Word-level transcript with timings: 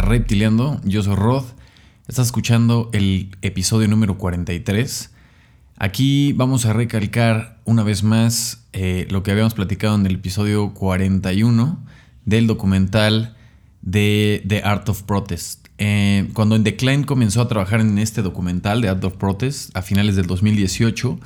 a. 0.00 0.80
Yo 0.84 1.02
soy 1.02 1.14
Rod. 1.14 1.44
Estás 2.08 2.26
escuchando 2.26 2.90
el 2.92 3.36
episodio 3.42 3.86
número 3.86 4.18
43. 4.18 5.10
Aquí 5.76 6.32
vamos 6.32 6.66
a 6.66 6.72
recalcar 6.72 7.60
una 7.64 7.84
vez 7.84 8.02
más 8.02 8.64
eh, 8.72 9.06
lo 9.10 9.22
que 9.22 9.30
habíamos 9.30 9.54
platicado 9.54 9.94
en 9.94 10.04
el 10.06 10.16
episodio 10.16 10.74
41 10.74 11.84
del 12.24 12.48
documental 12.48 13.36
de 13.82 14.42
The 14.48 14.62
Art 14.64 14.88
of 14.88 15.02
Protest. 15.02 15.68
Eh, 15.78 16.28
cuando 16.34 16.56
en 16.56 16.64
Decline 16.64 17.04
comenzó 17.04 17.40
a 17.40 17.48
trabajar 17.48 17.80
en 17.80 17.98
este 17.98 18.22
documental 18.22 18.80
de 18.80 18.88
Art 18.88 19.04
of 19.04 19.14
Protest 19.14 19.76
a 19.76 19.82
finales 19.82 20.16
del 20.16 20.26
2018, 20.26 21.20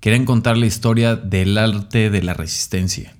querían 0.00 0.24
contar 0.24 0.56
la 0.56 0.66
historia 0.66 1.14
del 1.14 1.56
arte 1.56 2.10
de 2.10 2.22
la 2.22 2.34
resistencia. 2.34 3.14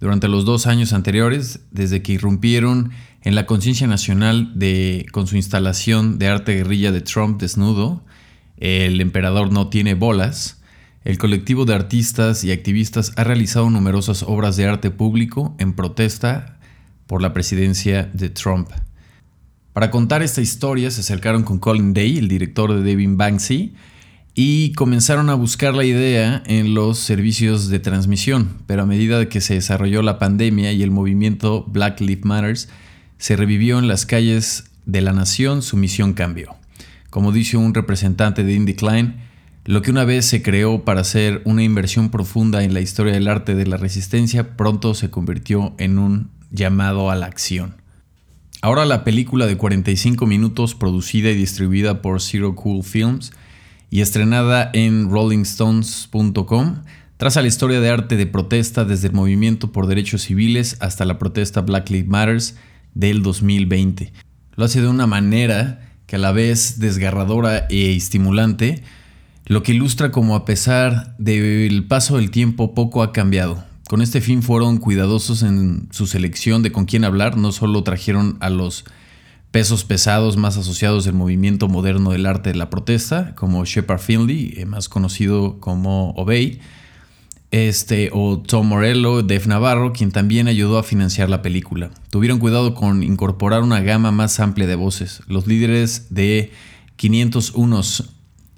Durante 0.00 0.28
los 0.28 0.46
dos 0.46 0.66
años 0.66 0.92
anteriores, 0.94 1.60
desde 1.70 2.02
que 2.02 2.12
irrumpieron 2.12 2.90
en 3.22 3.34
la 3.34 3.46
conciencia 3.46 3.86
nacional 3.86 4.58
de, 4.58 5.06
con 5.12 5.26
su 5.26 5.36
instalación 5.36 6.18
de 6.18 6.28
arte 6.28 6.54
guerrilla 6.54 6.92
de 6.92 7.00
Trump 7.00 7.40
desnudo, 7.40 8.04
El 8.56 9.00
emperador 9.00 9.52
no 9.52 9.68
tiene 9.68 9.94
bolas, 9.94 10.60
el 11.02 11.16
colectivo 11.16 11.64
de 11.64 11.74
artistas 11.74 12.44
y 12.44 12.52
activistas 12.52 13.12
ha 13.16 13.24
realizado 13.24 13.70
numerosas 13.70 14.22
obras 14.22 14.56
de 14.56 14.66
arte 14.66 14.90
público 14.90 15.54
en 15.58 15.72
protesta 15.72 16.58
por 17.06 17.22
la 17.22 17.32
presidencia 17.32 18.10
de 18.12 18.28
Trump. 18.28 18.68
Para 19.72 19.90
contar 19.90 20.22
esta 20.22 20.42
historia 20.42 20.90
se 20.90 21.00
acercaron 21.00 21.42
con 21.42 21.58
Colin 21.58 21.94
Day, 21.94 22.18
el 22.18 22.28
director 22.28 22.74
de 22.74 22.82
Devin 22.82 23.16
Banksy, 23.16 23.74
y 24.34 24.72
comenzaron 24.72 25.30
a 25.30 25.34
buscar 25.34 25.74
la 25.74 25.84
idea 25.84 26.42
en 26.46 26.74
los 26.74 26.98
servicios 26.98 27.68
de 27.68 27.78
transmisión, 27.78 28.58
pero 28.66 28.82
a 28.82 28.86
medida 28.86 29.28
que 29.28 29.40
se 29.40 29.54
desarrolló 29.54 30.02
la 30.02 30.18
pandemia 30.18 30.72
y 30.72 30.82
el 30.82 30.90
movimiento 30.90 31.64
Black 31.66 32.00
Lives 32.00 32.24
Matter 32.24 32.56
se 33.20 33.36
revivió 33.36 33.78
en 33.78 33.86
las 33.86 34.06
calles 34.06 34.64
de 34.86 35.02
la 35.02 35.12
nación, 35.12 35.60
su 35.60 35.76
misión 35.76 36.14
cambió. 36.14 36.56
Como 37.10 37.32
dice 37.32 37.58
un 37.58 37.74
representante 37.74 38.44
de 38.44 38.54
Indie 38.54 38.76
Klein, 38.76 39.16
lo 39.66 39.82
que 39.82 39.90
una 39.90 40.06
vez 40.06 40.24
se 40.24 40.42
creó 40.42 40.86
para 40.86 41.02
hacer 41.02 41.42
una 41.44 41.62
inversión 41.62 42.08
profunda 42.08 42.64
en 42.64 42.72
la 42.72 42.80
historia 42.80 43.12
del 43.12 43.28
arte 43.28 43.54
de 43.54 43.66
la 43.66 43.76
resistencia 43.76 44.56
pronto 44.56 44.94
se 44.94 45.10
convirtió 45.10 45.74
en 45.76 45.98
un 45.98 46.30
llamado 46.50 47.10
a 47.10 47.14
la 47.14 47.26
acción. 47.26 47.74
Ahora 48.62 48.86
la 48.86 49.04
película 49.04 49.46
de 49.46 49.58
45 49.58 50.24
minutos 50.24 50.74
producida 50.74 51.30
y 51.30 51.36
distribuida 51.36 52.00
por 52.00 52.22
Zero 52.22 52.54
Cool 52.54 52.82
Films 52.84 53.32
y 53.90 54.00
estrenada 54.00 54.70
en 54.72 55.10
rollingstones.com, 55.10 56.84
traza 57.18 57.42
la 57.42 57.48
historia 57.48 57.80
de 57.80 57.90
arte 57.90 58.16
de 58.16 58.26
protesta 58.26 58.86
desde 58.86 59.08
el 59.08 59.12
movimiento 59.12 59.72
por 59.72 59.86
derechos 59.86 60.22
civiles 60.22 60.78
hasta 60.80 61.04
la 61.04 61.18
protesta 61.18 61.60
Black 61.60 61.90
Lives 61.90 62.08
Matter 62.08 62.69
del 62.94 63.22
2020. 63.22 64.12
Lo 64.56 64.64
hace 64.64 64.80
de 64.80 64.88
una 64.88 65.06
manera 65.06 65.80
que 66.06 66.16
a 66.16 66.18
la 66.18 66.32
vez 66.32 66.78
desgarradora 66.78 67.66
e 67.70 67.94
estimulante, 67.94 68.82
lo 69.46 69.62
que 69.62 69.72
ilustra 69.72 70.10
como 70.10 70.34
a 70.34 70.44
pesar 70.44 71.14
del 71.18 71.84
paso 71.86 72.16
del 72.16 72.30
tiempo 72.30 72.74
poco 72.74 73.02
ha 73.02 73.12
cambiado. 73.12 73.64
Con 73.88 74.02
este 74.02 74.20
fin 74.20 74.42
fueron 74.42 74.78
cuidadosos 74.78 75.42
en 75.42 75.88
su 75.90 76.06
selección 76.06 76.62
de 76.62 76.72
con 76.72 76.84
quién 76.84 77.04
hablar, 77.04 77.36
no 77.36 77.50
solo 77.52 77.82
trajeron 77.82 78.36
a 78.40 78.50
los 78.50 78.84
pesos 79.50 79.84
pesados 79.84 80.36
más 80.36 80.56
asociados 80.56 81.04
del 81.04 81.14
movimiento 81.14 81.68
moderno 81.68 82.12
del 82.12 82.26
arte 82.26 82.50
de 82.50 82.56
la 82.56 82.70
protesta, 82.70 83.34
como 83.34 83.64
Shepard 83.64 83.98
Finley, 83.98 84.54
eh, 84.56 84.66
más 84.66 84.88
conocido 84.88 85.58
como 85.58 86.10
Obey, 86.10 86.60
este, 87.50 88.10
o 88.12 88.38
Tom 88.38 88.68
Morello, 88.68 89.22
Dave 89.22 89.46
Navarro, 89.46 89.92
quien 89.92 90.12
también 90.12 90.48
ayudó 90.48 90.78
a 90.78 90.82
financiar 90.82 91.28
la 91.28 91.42
película. 91.42 91.90
Tuvieron 92.10 92.38
cuidado 92.38 92.74
con 92.74 93.02
incorporar 93.02 93.62
una 93.62 93.80
gama 93.80 94.12
más 94.12 94.38
amplia 94.40 94.66
de 94.66 94.76
voces. 94.76 95.22
Los 95.26 95.46
líderes 95.46 96.06
de 96.10 96.52
501 96.96 97.80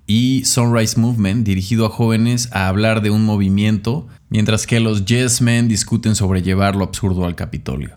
y 0.06 0.44
Sunrise 0.44 0.98
Movement, 1.00 1.46
dirigido 1.46 1.86
a 1.86 1.90
jóvenes 1.90 2.50
a 2.52 2.68
hablar 2.68 3.02
de 3.02 3.10
un 3.10 3.24
movimiento, 3.24 4.08
mientras 4.28 4.66
que 4.66 4.80
los 4.80 5.04
Yes 5.06 5.40
Men 5.40 5.68
discuten 5.68 6.14
sobre 6.14 6.42
llevar 6.42 6.76
lo 6.76 6.84
absurdo 6.84 7.24
al 7.24 7.34
Capitolio. 7.34 7.96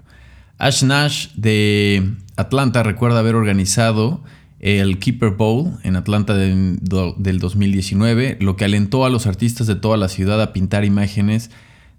Ash 0.57 0.83
Nash 0.83 1.27
de 1.35 2.13
Atlanta 2.37 2.83
recuerda 2.83 3.19
haber 3.19 3.35
organizado 3.35 4.23
el 4.65 4.97
Keeper 4.97 5.29
Bowl 5.29 5.73
en 5.83 5.95
Atlanta 5.95 6.33
del 6.33 6.79
2019, 6.79 8.39
lo 8.41 8.55
que 8.55 8.65
alentó 8.65 9.05
a 9.05 9.11
los 9.11 9.27
artistas 9.27 9.67
de 9.67 9.75
toda 9.75 9.95
la 9.95 10.09
ciudad 10.09 10.41
a 10.41 10.53
pintar 10.53 10.83
imágenes 10.85 11.51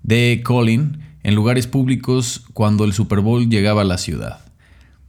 de 0.02 0.42
Colin 0.44 0.98
en 1.22 1.36
lugares 1.36 1.68
públicos 1.68 2.44
cuando 2.54 2.84
el 2.84 2.92
Super 2.92 3.20
Bowl 3.20 3.48
llegaba 3.48 3.82
a 3.82 3.84
la 3.84 3.98
ciudad. 3.98 4.40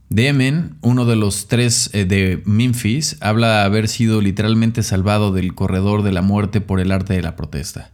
Demen, 0.08 0.76
uno 0.82 1.04
de 1.04 1.16
los 1.16 1.48
tres 1.48 1.90
eh, 1.94 2.04
de 2.04 2.42
Memphis, 2.44 3.16
habla 3.20 3.58
de 3.58 3.64
haber 3.64 3.88
sido 3.88 4.20
literalmente 4.20 4.84
salvado 4.84 5.32
del 5.32 5.56
corredor 5.56 6.04
de 6.04 6.12
la 6.12 6.22
muerte 6.22 6.60
por 6.60 6.78
el 6.78 6.92
arte 6.92 7.14
de 7.14 7.22
la 7.22 7.34
protesta. 7.34 7.90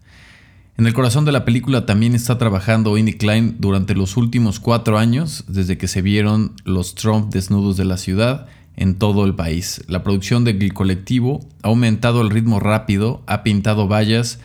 En 0.76 0.86
el 0.86 0.92
corazón 0.92 1.24
de 1.24 1.32
la 1.32 1.47
película 1.47 1.86
también 1.86 2.14
está 2.14 2.36
trabajando 2.36 2.98
Indy 2.98 3.14
Klein 3.14 3.56
durante 3.60 3.94
los 3.94 4.19
últimos 4.19 4.60
cuatro 4.60 4.98
años, 4.98 5.44
desde 5.48 5.78
que 5.78 5.88
se 5.88 6.03
vieron 6.03 6.53
los 6.64 6.94
Trump 6.94 7.32
desnudos 7.32 7.78
de 7.78 7.86
la 7.86 7.97
ciudad 7.97 8.47
en 8.76 8.96
todo 8.96 9.24
el 9.24 9.34
país. 9.34 9.82
La 9.88 10.02
producción 10.02 10.44
del 10.44 10.72
colectivo 10.72 11.40
ha 11.62 11.68
aumentado 11.68 12.22
el 12.22 12.30
ritmo 12.30 12.60
rápido, 12.60 13.22
ha 13.26 13.42
pintado 13.42 13.88
vallas, 13.88 14.40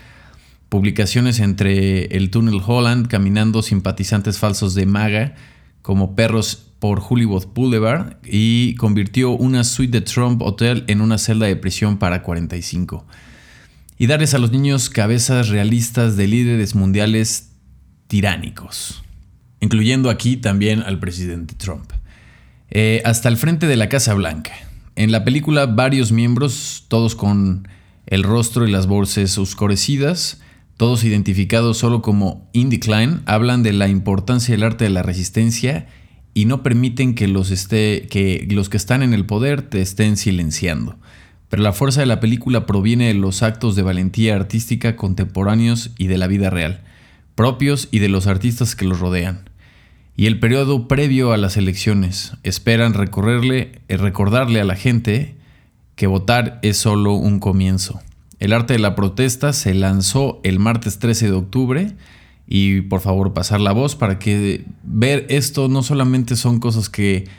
publicaciones 0.69 1.39
entre 1.39 2.05
el 2.15 2.29
túnel 2.29 2.61
Holland, 2.65 3.07
caminando 3.07 3.61
simpatizantes 3.61 4.37
falsos 4.37 4.75
de 4.75 4.85
MAGA, 4.85 5.35
como 5.81 6.15
perros 6.15 6.67
por 6.79 7.01
Hollywood 7.07 7.47
Boulevard, 7.53 8.17
y 8.23 8.75
convirtió 8.75 9.31
una 9.31 9.63
suite 9.63 9.99
de 9.99 10.05
Trump 10.05 10.41
Hotel 10.41 10.83
en 10.87 11.01
una 11.01 11.17
celda 11.17 11.47
de 11.47 11.55
prisión 11.55 11.97
para 11.97 12.21
45 12.21 13.05
y 13.99 14.07
darles 14.07 14.33
a 14.33 14.39
los 14.39 14.51
niños 14.51 14.89
cabezas 14.89 15.49
realistas 15.49 16.15
de 16.15 16.25
líderes 16.25 16.73
mundiales 16.73 17.51
tiránicos, 18.07 19.03
incluyendo 19.59 20.09
aquí 20.09 20.37
también 20.37 20.81
al 20.81 20.99
presidente 20.99 21.53
Trump. 21.55 21.91
Eh, 22.71 23.01
hasta 23.05 23.29
el 23.29 23.37
frente 23.37 23.67
de 23.67 23.75
la 23.75 23.89
Casa 23.89 24.13
Blanca. 24.13 24.51
En 24.95 25.11
la 25.11 25.23
película 25.23 25.65
varios 25.65 26.11
miembros, 26.11 26.85
todos 26.87 27.15
con 27.15 27.67
el 28.05 28.23
rostro 28.23 28.67
y 28.67 28.71
las 28.71 28.87
voces 28.87 29.37
oscurecidas, 29.37 30.41
todos 30.77 31.03
identificados 31.03 31.77
solo 31.77 32.01
como 32.01 32.49
Indie 32.53 32.79
Klein, 32.79 33.21
hablan 33.25 33.63
de 33.63 33.73
la 33.73 33.87
importancia 33.87 34.53
del 34.53 34.63
arte 34.63 34.85
de 34.85 34.89
la 34.89 35.03
resistencia 35.03 35.87
y 36.33 36.45
no 36.45 36.63
permiten 36.63 37.15
que, 37.15 37.27
los 37.27 37.49
que 37.49 38.77
están 38.77 39.03
en 39.03 39.13
el 39.13 39.25
poder 39.25 39.61
te 39.63 39.81
estén 39.81 40.17
silenciando 40.17 40.97
pero 41.49 41.63
la 41.63 41.73
fuerza 41.73 41.99
de 41.99 42.05
la 42.05 42.19
película 42.19 42.65
proviene 42.65 43.07
de 43.07 43.15
los 43.15 43.43
actos 43.43 43.75
de 43.75 43.81
valentía 43.81 44.35
artística 44.35 44.95
contemporáneos 44.95 45.91
y 45.97 46.07
de 46.07 46.17
la 46.17 46.27
vida 46.27 46.49
real, 46.49 46.81
propios 47.35 47.87
y 47.91 47.99
de 47.99 48.09
los 48.09 48.27
artistas 48.27 48.75
que 48.75 48.85
los 48.85 48.99
rodean. 48.99 49.48
Y 50.19 50.25
el 50.25 50.37
periodo 50.37 50.89
previo 50.89 51.31
a 51.31 51.37
las 51.37 51.55
elecciones 51.55 52.33
esperan 52.43 52.93
recorrerle, 52.93 53.79
eh, 53.87 53.95
recordarle 53.95 54.59
a 54.59 54.65
la 54.65 54.75
gente 54.75 55.37
que 55.95 56.07
votar 56.07 56.59
es 56.61 56.75
solo 56.75 57.13
un 57.13 57.39
comienzo. 57.39 58.01
El 58.37 58.51
arte 58.51 58.73
de 58.73 58.79
la 58.79 58.95
protesta 58.95 59.53
se 59.53 59.73
lanzó 59.73 60.41
el 60.43 60.59
martes 60.59 60.99
13 60.99 61.27
de 61.27 61.31
octubre 61.31 61.95
y 62.45 62.81
por 62.81 62.99
favor 62.99 63.31
pasar 63.31 63.61
la 63.61 63.71
voz 63.71 63.95
para 63.95 64.19
que 64.19 64.65
ver 64.83 65.25
esto 65.29 65.69
no 65.69 65.83
solamente 65.83 66.35
son 66.35 66.59
cosas 66.59 66.89
que 66.89 67.29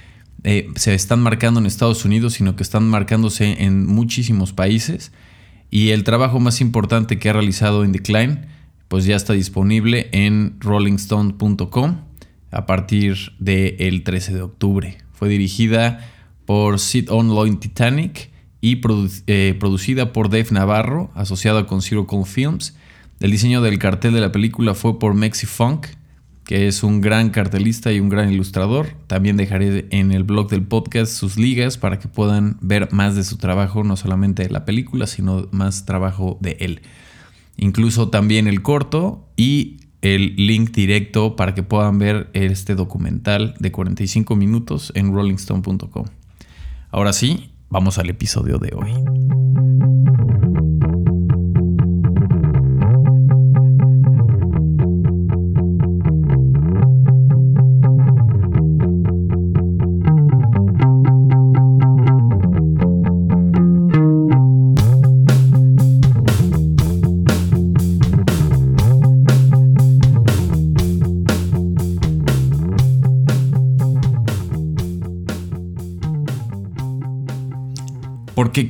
eh, 0.45 0.67
se 0.75 0.95
están 0.95 1.21
marcando 1.21 1.61
en 1.61 1.67
Estados 1.67 2.07
Unidos, 2.07 2.33
sino 2.33 2.57
que 2.57 2.63
están 2.63 2.89
marcándose 2.89 3.63
en 3.63 3.85
muchísimos 3.85 4.55
países. 4.55 5.13
Y 5.71 5.91
el 5.91 6.03
trabajo 6.03 6.41
más 6.41 6.63
importante 6.63 7.19
que 7.19 7.29
ha 7.29 7.35
realizado 7.35 7.85
en 7.85 7.93
Decline, 7.93 8.47
pues 8.89 9.05
ya 9.05 9.17
está 9.17 9.35
disponible 9.35 10.09
en 10.13 10.57
rollingstone.com 10.61 12.10
a 12.51 12.67
partir 12.67 13.17
del 13.39 14.03
13 14.03 14.35
de 14.35 14.43
octubre. 14.43 14.99
Fue 15.13 15.29
dirigida 15.29 16.07
por 16.47 16.79
Sid 16.79 17.11
Online 17.11 17.57
Titanic 17.57 18.31
y 18.61 18.81
eh, 19.27 19.57
producida 19.59 20.13
por 20.13 20.29
Dave 20.29 20.49
Navarro, 20.51 21.11
asociada 21.15 21.67
con 21.67 21.83
Zero 21.83 22.07
Cold 22.07 22.27
Films. 22.27 22.77
El 23.21 23.31
diseño 23.31 23.63
del 23.63 23.79
cartel 23.79 24.15
de 24.15 24.21
la 24.21 24.33
película 24.33 24.75
fue 24.75 24.99
por 24.99 25.15
Mexi 25.15 25.47
Funk 25.47 25.87
que 26.51 26.67
es 26.67 26.83
un 26.83 27.01
gran 27.01 27.31
cartelista 27.31 27.93
y 27.93 28.01
un 28.01 28.09
gran 28.09 28.33
ilustrador. 28.33 28.89
También 29.07 29.37
dejaré 29.37 29.87
en 29.91 30.11
el 30.11 30.25
blog 30.25 30.51
del 30.51 30.65
podcast 30.65 31.13
sus 31.13 31.37
ligas 31.37 31.79
para 31.79 32.01
que 32.01 32.09
puedan 32.09 32.57
ver 32.61 32.89
más 32.91 33.15
de 33.15 33.23
su 33.23 33.37
trabajo, 33.37 33.85
no 33.85 33.97
solamente 33.97 34.43
de 34.43 34.51
la 34.51 34.65
película, 34.65 35.07
sino 35.07 35.47
más 35.53 35.87
trabajo 35.87 36.39
de 36.41 36.57
él. 36.59 36.83
Incluso 37.57 38.09
también 38.09 38.49
el 38.49 38.63
corto 38.63 39.29
y 39.37 39.77
el 40.03 40.35
link 40.37 40.71
directo 40.71 41.37
para 41.37 41.55
que 41.55 41.63
puedan 41.63 41.99
ver 41.99 42.31
este 42.33 42.75
documental 42.75 43.55
de 43.59 43.73
45 43.73 44.37
minutos 44.37 44.93
en 44.95 45.13
rollingstone.com. 45.13 46.07
Ahora 46.91 47.13
sí, 47.13 47.51
vamos 47.69 47.99
al 47.99 48.11
episodio 48.11 48.59
de 48.59 48.73
hoy. 48.75 49.40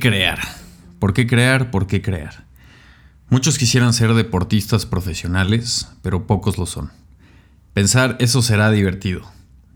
Crear? 0.01 0.39
¿Por 0.99 1.13
qué 1.13 1.25
crear? 1.25 1.71
¿Por 1.71 1.87
qué 1.87 2.01
crear? 2.01 2.43
Muchos 3.29 3.57
quisieran 3.57 3.93
ser 3.93 4.13
deportistas 4.13 4.85
profesionales, 4.85 5.87
pero 6.01 6.27
pocos 6.27 6.57
lo 6.57 6.65
son. 6.65 6.91
Pensar 7.73 8.17
eso 8.19 8.41
será 8.41 8.69
divertido. 8.71 9.21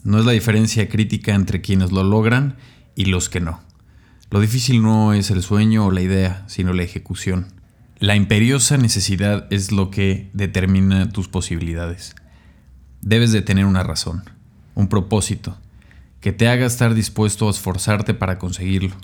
No 0.03 0.19
es 0.19 0.25
la 0.25 0.33
diferencia 0.33 0.89
crítica 0.89 1.33
entre 1.33 1.61
quienes 1.61 1.93
lo 1.93 2.03
logran 2.03 2.57
y 2.95 3.05
los 3.05 3.29
que 3.29 3.39
no. 3.39 3.61
Lo 4.29 4.41
difícil 4.41 4.81
no 4.81 5.13
es 5.13 5.31
el 5.31 5.41
sueño 5.41 5.85
o 5.85 5.91
la 5.91 6.01
idea, 6.01 6.43
sino 6.47 6.73
la 6.73 6.83
ejecución. 6.83 7.47
La 7.99 8.17
imperiosa 8.17 8.77
necesidad 8.77 9.47
es 9.51 9.71
lo 9.71 9.89
que 9.89 10.29
determina 10.33 11.09
tus 11.11 11.29
posibilidades. 11.29 12.15
Debes 13.01 13.31
de 13.31 13.41
tener 13.41 13.65
una 13.65 13.83
razón, 13.83 14.23
un 14.73 14.89
propósito, 14.89 15.57
que 16.19 16.33
te 16.33 16.49
haga 16.49 16.65
estar 16.65 16.95
dispuesto 16.95 17.47
a 17.47 17.51
esforzarte 17.51 18.13
para 18.13 18.39
conseguirlo. 18.39 18.95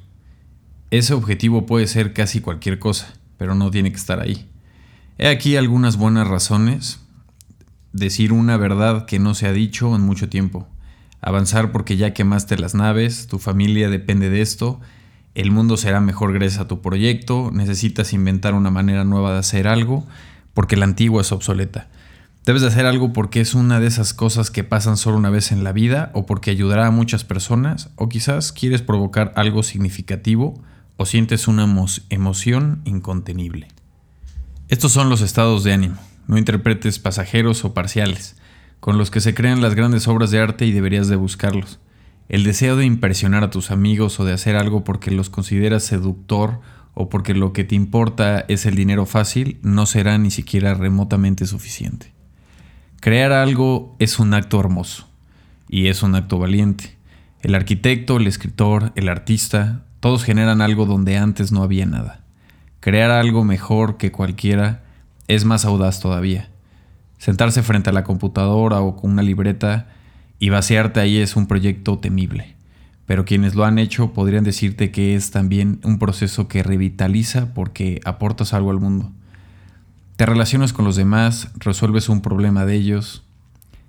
Ese 0.92 1.14
objetivo 1.14 1.66
puede 1.66 1.88
ser 1.88 2.12
casi 2.12 2.42
cualquier 2.42 2.78
cosa, 2.78 3.14
pero 3.38 3.56
no 3.56 3.72
tiene 3.72 3.92
que 3.92 3.98
estar 3.98 4.20
ahí. 4.20 4.50
He 5.18 5.30
aquí 5.30 5.56
algunas 5.56 5.96
buenas 5.96 6.28
razones. 6.28 7.00
Decir 7.94 8.34
una 8.34 8.58
verdad 8.58 9.06
que 9.06 9.18
no 9.18 9.34
se 9.34 9.48
ha 9.48 9.54
dicho 9.54 9.96
en 9.96 10.02
mucho 10.02 10.28
tiempo. 10.28 10.68
Avanzar 11.22 11.72
porque 11.72 11.96
ya 11.96 12.14
quemaste 12.14 12.58
las 12.58 12.76
naves, 12.76 13.28
tu 13.28 13.40
familia 13.40 13.90
depende 13.90 14.30
de 14.30 14.42
esto, 14.42 14.82
el 15.34 15.52
mundo 15.52 15.78
será 15.78 16.02
mejor 16.02 16.34
gracias 16.34 16.60
a 16.60 16.68
tu 16.68 16.82
proyecto, 16.82 17.52
necesitas 17.54 18.12
inventar 18.12 18.54
una 18.54 18.70
manera 18.70 19.06
nueva 19.06 19.32
de 19.32 19.40
hacer 19.40 19.70
algo, 19.70 20.06
porque 20.54 20.76
la 20.76 20.84
antigua 20.84 21.22
es 21.22 21.32
obsoleta. 21.32 21.88
Debes 22.46 22.64
de 22.64 22.68
hacer 22.68 22.86
algo 22.86 23.14
porque 23.14 23.40
es 23.40 23.54
una 23.54 23.80
de 23.80 23.88
esas 23.88 24.14
cosas 24.14 24.52
que 24.52 24.66
pasan 24.66 24.98
solo 24.98 25.16
una 25.16 25.30
vez 25.30 25.54
en 25.54 25.64
la 25.64 25.72
vida, 25.72 26.12
o 26.14 26.26
porque 26.26 26.52
ayudará 26.52 26.88
a 26.88 26.92
muchas 26.92 27.24
personas, 27.24 27.92
o 27.96 28.10
quizás 28.10 28.52
quieres 28.52 28.82
provocar 28.82 29.32
algo 29.38 29.64
significativo, 29.64 30.62
o 31.02 31.06
sientes 31.08 31.48
una 31.48 31.68
emoción 32.12 32.82
incontenible. 32.86 33.70
Estos 34.68 34.92
son 34.92 35.10
los 35.10 35.22
estados 35.22 35.64
de 35.64 35.74
ánimo, 35.74 35.98
no 36.28 36.38
interpretes 36.38 37.00
pasajeros 37.00 37.66
o 37.66 37.74
parciales, 37.74 38.36
con 38.80 39.00
los 39.00 39.10
que 39.10 39.20
se 39.20 39.34
crean 39.34 39.64
las 39.64 39.74
grandes 39.74 40.08
obras 40.08 40.30
de 40.30 40.40
arte 40.40 40.68
y 40.68 40.72
deberías 40.72 41.08
de 41.08 41.16
buscarlos. 41.16 41.80
El 42.30 42.44
deseo 42.44 42.76
de 42.76 42.86
impresionar 42.86 43.44
a 43.44 43.50
tus 43.50 43.72
amigos 43.72 44.20
o 44.20 44.26
de 44.26 44.34
hacer 44.34 44.56
algo 44.56 44.84
porque 44.84 45.10
los 45.10 45.32
consideras 45.32 45.82
seductor 45.82 46.60
o 46.94 47.10
porque 47.10 47.34
lo 47.34 47.52
que 47.52 47.64
te 47.64 47.74
importa 47.74 48.46
es 48.48 48.68
el 48.68 48.76
dinero 48.76 49.08
fácil 49.08 49.58
no 49.64 49.88
será 49.88 50.20
ni 50.20 50.30
siquiera 50.30 50.76
remotamente 50.76 51.48
suficiente. 51.48 52.14
Crear 53.00 53.32
algo 53.32 53.96
es 53.98 54.20
un 54.20 54.36
acto 54.36 54.60
hermoso 54.60 55.08
y 55.68 55.88
es 55.88 56.04
un 56.04 56.14
acto 56.14 56.38
valiente. 56.38 56.96
El 57.42 57.56
arquitecto, 57.56 58.18
el 58.18 58.28
escritor, 58.28 58.92
el 58.94 59.10
artista, 59.10 59.84
todos 60.02 60.24
generan 60.24 60.62
algo 60.62 60.86
donde 60.86 61.18
antes 61.18 61.52
no 61.52 61.62
había 61.62 61.86
nada. 61.86 62.22
Crear 62.80 63.12
algo 63.12 63.46
mejor 63.46 63.98
que 63.98 64.12
cualquiera 64.12 64.82
es 65.28 65.46
más 65.46 65.64
audaz 65.64 66.00
todavía. 66.00 66.50
Sentarse 67.20 67.62
frente 67.62 67.92
a 67.92 67.94
la 67.94 68.04
computadora 68.04 68.82
o 68.82 68.98
con 68.98 69.12
una 69.12 69.22
libreta 69.22 69.90
y 70.40 70.50
vaciarte 70.50 71.00
ahí 71.00 71.18
es 71.18 71.36
un 71.36 71.46
proyecto 71.46 72.00
temible. 72.00 72.56
Pero 73.06 73.26
quienes 73.26 73.54
lo 73.54 73.64
han 73.64 73.78
hecho 73.78 74.12
podrían 74.12 74.44
decirte 74.44 74.90
que 74.90 75.16
es 75.16 75.30
también 75.30 75.80
un 75.84 76.00
proceso 76.00 76.48
que 76.48 76.64
revitaliza 76.64 77.54
porque 77.54 78.02
aportas 78.04 78.56
algo 78.56 78.72
al 78.72 78.80
mundo. 78.80 79.12
Te 80.16 80.26
relacionas 80.26 80.74
con 80.74 80.84
los 80.84 80.96
demás, 80.96 81.52
resuelves 81.58 82.10
un 82.10 82.22
problema 82.22 82.66
de 82.66 82.74
ellos, 82.74 83.24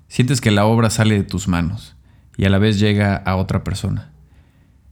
sientes 0.09 0.43
que 0.43 0.51
la 0.51 0.67
obra 0.67 0.91
sale 0.91 1.15
de 1.15 1.25
tus 1.25 1.49
manos 1.49 1.97
y 2.37 2.45
a 2.45 2.51
la 2.51 2.59
vez 2.59 2.79
llega 2.79 3.17
a 3.17 3.37
otra 3.37 3.65
persona. 3.65 4.12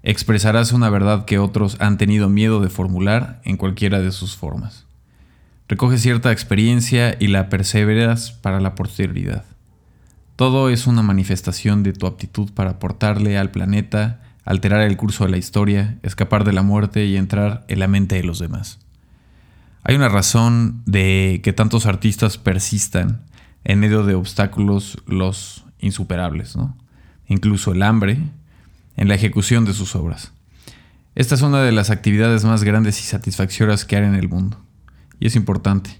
Expresarás 0.02 0.72
una 0.72 0.88
verdad 0.88 1.24
que 1.26 1.38
otros 1.38 1.76
han 1.80 1.98
tenido 1.98 2.28
miedo 2.28 2.60
de 2.60 2.70
formular 2.70 3.40
en 3.44 3.56
cualquiera 3.56 4.00
de 4.00 4.12
sus 4.12 4.36
formas. 4.36 4.86
Recoges 5.68 6.00
cierta 6.00 6.32
experiencia 6.32 7.16
y 7.20 7.28
la 7.28 7.48
perseveras 7.48 8.32
para 8.32 8.60
la 8.60 8.74
posterioridad. 8.74 9.44
Todo 10.36 10.70
es 10.70 10.86
una 10.86 11.02
manifestación 11.02 11.82
de 11.82 11.92
tu 11.92 12.06
aptitud 12.06 12.50
para 12.52 12.70
aportarle 12.70 13.36
al 13.36 13.50
planeta, 13.50 14.22
alterar 14.44 14.80
el 14.80 14.96
curso 14.96 15.24
de 15.24 15.30
la 15.30 15.36
historia, 15.36 15.98
escapar 16.02 16.44
de 16.44 16.54
la 16.54 16.62
muerte 16.62 17.04
y 17.04 17.16
entrar 17.16 17.64
en 17.68 17.78
la 17.78 17.88
mente 17.88 18.16
de 18.16 18.24
los 18.24 18.38
demás. 18.38 18.78
Hay 19.84 19.96
una 19.96 20.08
razón 20.08 20.82
de 20.86 21.40
que 21.44 21.52
tantos 21.52 21.86
artistas 21.86 22.38
persistan 22.38 23.22
en 23.64 23.80
medio 23.80 24.04
de 24.04 24.14
obstáculos 24.14 24.98
los 25.06 25.64
insuperables, 25.78 26.56
¿no? 26.56 26.76
Incluso 27.28 27.72
el 27.72 27.82
hambre, 27.82 28.18
en 29.00 29.08
la 29.08 29.14
ejecución 29.14 29.64
de 29.64 29.72
sus 29.72 29.96
obras. 29.96 30.32
Esta 31.14 31.34
es 31.34 31.40
una 31.40 31.62
de 31.62 31.72
las 31.72 31.88
actividades 31.88 32.44
más 32.44 32.62
grandes 32.62 33.00
y 33.00 33.04
satisfactorias 33.04 33.86
que 33.86 33.96
hay 33.96 34.04
en 34.04 34.14
el 34.14 34.28
mundo. 34.28 34.62
Y 35.18 35.26
es 35.26 35.36
importante. 35.36 35.98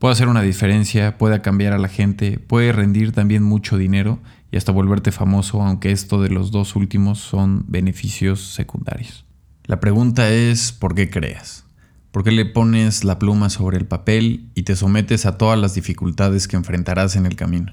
Puede 0.00 0.12
hacer 0.12 0.26
una 0.26 0.42
diferencia, 0.42 1.18
puede 1.18 1.40
cambiar 1.40 1.72
a 1.72 1.78
la 1.78 1.88
gente, 1.88 2.40
puede 2.40 2.72
rendir 2.72 3.12
también 3.12 3.44
mucho 3.44 3.78
dinero 3.78 4.18
y 4.50 4.56
hasta 4.56 4.72
volverte 4.72 5.12
famoso, 5.12 5.62
aunque 5.62 5.92
esto 5.92 6.20
de 6.20 6.30
los 6.30 6.50
dos 6.50 6.74
últimos 6.74 7.20
son 7.20 7.64
beneficios 7.68 8.52
secundarios. 8.52 9.24
La 9.64 9.78
pregunta 9.78 10.28
es, 10.28 10.72
¿por 10.72 10.96
qué 10.96 11.10
creas? 11.10 11.64
¿Por 12.10 12.24
qué 12.24 12.32
le 12.32 12.44
pones 12.44 13.04
la 13.04 13.20
pluma 13.20 13.50
sobre 13.50 13.78
el 13.78 13.86
papel 13.86 14.50
y 14.56 14.64
te 14.64 14.74
sometes 14.74 15.26
a 15.26 15.38
todas 15.38 15.58
las 15.60 15.76
dificultades 15.76 16.48
que 16.48 16.56
enfrentarás 16.56 17.14
en 17.14 17.24
el 17.24 17.36
camino? 17.36 17.72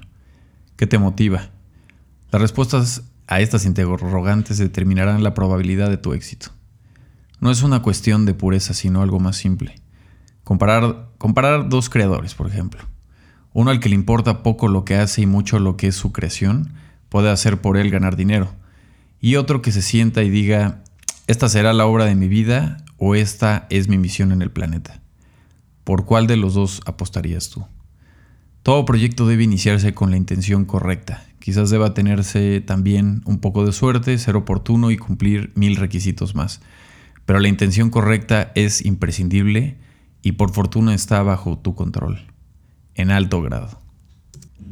¿Qué 0.76 0.86
te 0.86 0.98
motiva? 0.98 1.50
Las 2.30 2.40
respuestas 2.40 3.02
a 3.30 3.40
estas 3.40 3.64
interrogantes 3.64 4.58
determinarán 4.58 5.22
la 5.22 5.34
probabilidad 5.34 5.88
de 5.88 5.96
tu 5.96 6.14
éxito. 6.14 6.48
No 7.38 7.52
es 7.52 7.62
una 7.62 7.80
cuestión 7.80 8.26
de 8.26 8.34
pureza, 8.34 8.74
sino 8.74 9.02
algo 9.02 9.20
más 9.20 9.36
simple. 9.36 9.76
Comparar, 10.42 11.10
comparar 11.16 11.68
dos 11.68 11.88
creadores, 11.88 12.34
por 12.34 12.48
ejemplo. 12.48 12.80
Uno 13.52 13.70
al 13.70 13.78
que 13.78 13.88
le 13.88 13.94
importa 13.94 14.42
poco 14.42 14.66
lo 14.66 14.84
que 14.84 14.96
hace 14.96 15.22
y 15.22 15.26
mucho 15.26 15.60
lo 15.60 15.76
que 15.76 15.86
es 15.86 15.94
su 15.94 16.10
creación, 16.10 16.72
puede 17.08 17.30
hacer 17.30 17.60
por 17.60 17.76
él 17.76 17.88
ganar 17.88 18.16
dinero. 18.16 18.52
Y 19.20 19.36
otro 19.36 19.62
que 19.62 19.70
se 19.70 19.80
sienta 19.80 20.24
y 20.24 20.30
diga, 20.30 20.82
esta 21.28 21.48
será 21.48 21.72
la 21.72 21.86
obra 21.86 22.06
de 22.06 22.16
mi 22.16 22.26
vida 22.26 22.78
o 22.96 23.14
esta 23.14 23.68
es 23.70 23.86
mi 23.86 23.96
misión 23.96 24.32
en 24.32 24.42
el 24.42 24.50
planeta. 24.50 25.00
¿Por 25.84 26.04
cuál 26.04 26.26
de 26.26 26.36
los 26.36 26.54
dos 26.54 26.80
apostarías 26.84 27.48
tú? 27.48 27.64
Todo 28.62 28.84
proyecto 28.84 29.26
debe 29.26 29.44
iniciarse 29.44 29.94
con 29.94 30.10
la 30.10 30.18
intención 30.18 30.66
correcta. 30.66 31.24
Quizás 31.38 31.70
deba 31.70 31.94
tenerse 31.94 32.60
también 32.60 33.22
un 33.24 33.38
poco 33.38 33.64
de 33.64 33.72
suerte, 33.72 34.18
ser 34.18 34.36
oportuno 34.36 34.90
y 34.90 34.98
cumplir 34.98 35.50
mil 35.54 35.76
requisitos 35.76 36.34
más. 36.34 36.60
Pero 37.24 37.40
la 37.40 37.48
intención 37.48 37.88
correcta 37.88 38.52
es 38.54 38.84
imprescindible 38.84 39.78
y 40.22 40.32
por 40.32 40.52
fortuna 40.52 40.94
está 40.94 41.22
bajo 41.22 41.58
tu 41.58 41.74
control, 41.74 42.20
en 42.94 43.10
alto 43.10 43.40
grado. 43.40 43.80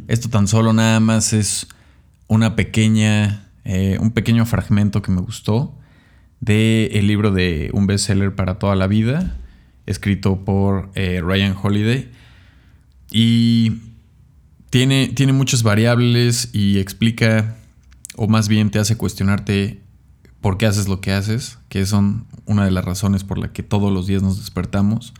Esto 0.06 0.28
tan 0.28 0.48
solo 0.48 0.74
nada 0.74 1.00
más 1.00 1.32
es 1.32 1.68
una 2.26 2.56
pequeña, 2.56 3.48
eh, 3.64 3.96
un 4.00 4.10
pequeño 4.10 4.44
fragmento 4.44 5.00
que 5.00 5.12
me 5.12 5.22
gustó 5.22 5.74
del 6.40 6.90
el 6.92 7.06
libro 7.06 7.30
de 7.32 7.70
Un 7.72 7.86
bestseller 7.86 8.34
para 8.34 8.58
toda 8.58 8.76
la 8.76 8.86
vida, 8.86 9.38
escrito 9.86 10.44
por 10.44 10.90
eh, 10.94 11.22
Ryan 11.24 11.56
Holiday 11.60 12.10
y 13.10 13.72
tiene, 14.70 15.08
tiene 15.08 15.32
muchas 15.32 15.62
variables 15.62 16.50
y 16.52 16.78
explica, 16.78 17.56
o 18.16 18.28
más 18.28 18.48
bien 18.48 18.70
te 18.70 18.78
hace 18.78 18.96
cuestionarte 18.96 19.82
por 20.40 20.58
qué 20.58 20.66
haces 20.66 20.88
lo 20.88 21.00
que 21.00 21.12
haces, 21.12 21.58
que 21.68 21.84
son 21.86 22.26
una 22.46 22.64
de 22.64 22.70
las 22.70 22.84
razones 22.84 23.24
por 23.24 23.38
la 23.38 23.52
que 23.52 23.62
todos 23.62 23.92
los 23.92 24.06
días 24.06 24.22
nos 24.22 24.38
despertamos. 24.38 25.14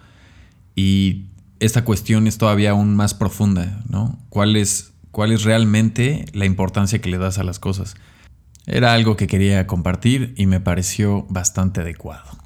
Y 0.75 1.27
esta 1.61 1.85
cuestión 1.85 2.27
es 2.27 2.39
todavía 2.39 2.71
aún 2.71 2.95
más 2.95 3.15
profunda, 3.15 3.83
¿no? 3.89 4.19
¿Cuál 4.29 4.57
es, 4.57 4.93
cuál 5.11 5.33
es 5.33 5.43
realmente 5.43 6.27
la 6.33 6.45
importancia 6.45 7.01
que 7.01 7.11
le 7.11 7.19
das 7.19 7.39
a 7.39 7.45
las 7.45 7.59
cosas? 7.59 7.97
Era 8.67 8.93
algo 8.93 9.17
que 9.17 9.27
quería 9.27 9.67
compartir 9.67 10.35
y 10.37 10.47
me 10.47 10.61
pareció 10.61 11.27
bastante 11.31 11.81
adecuado. 11.81 12.39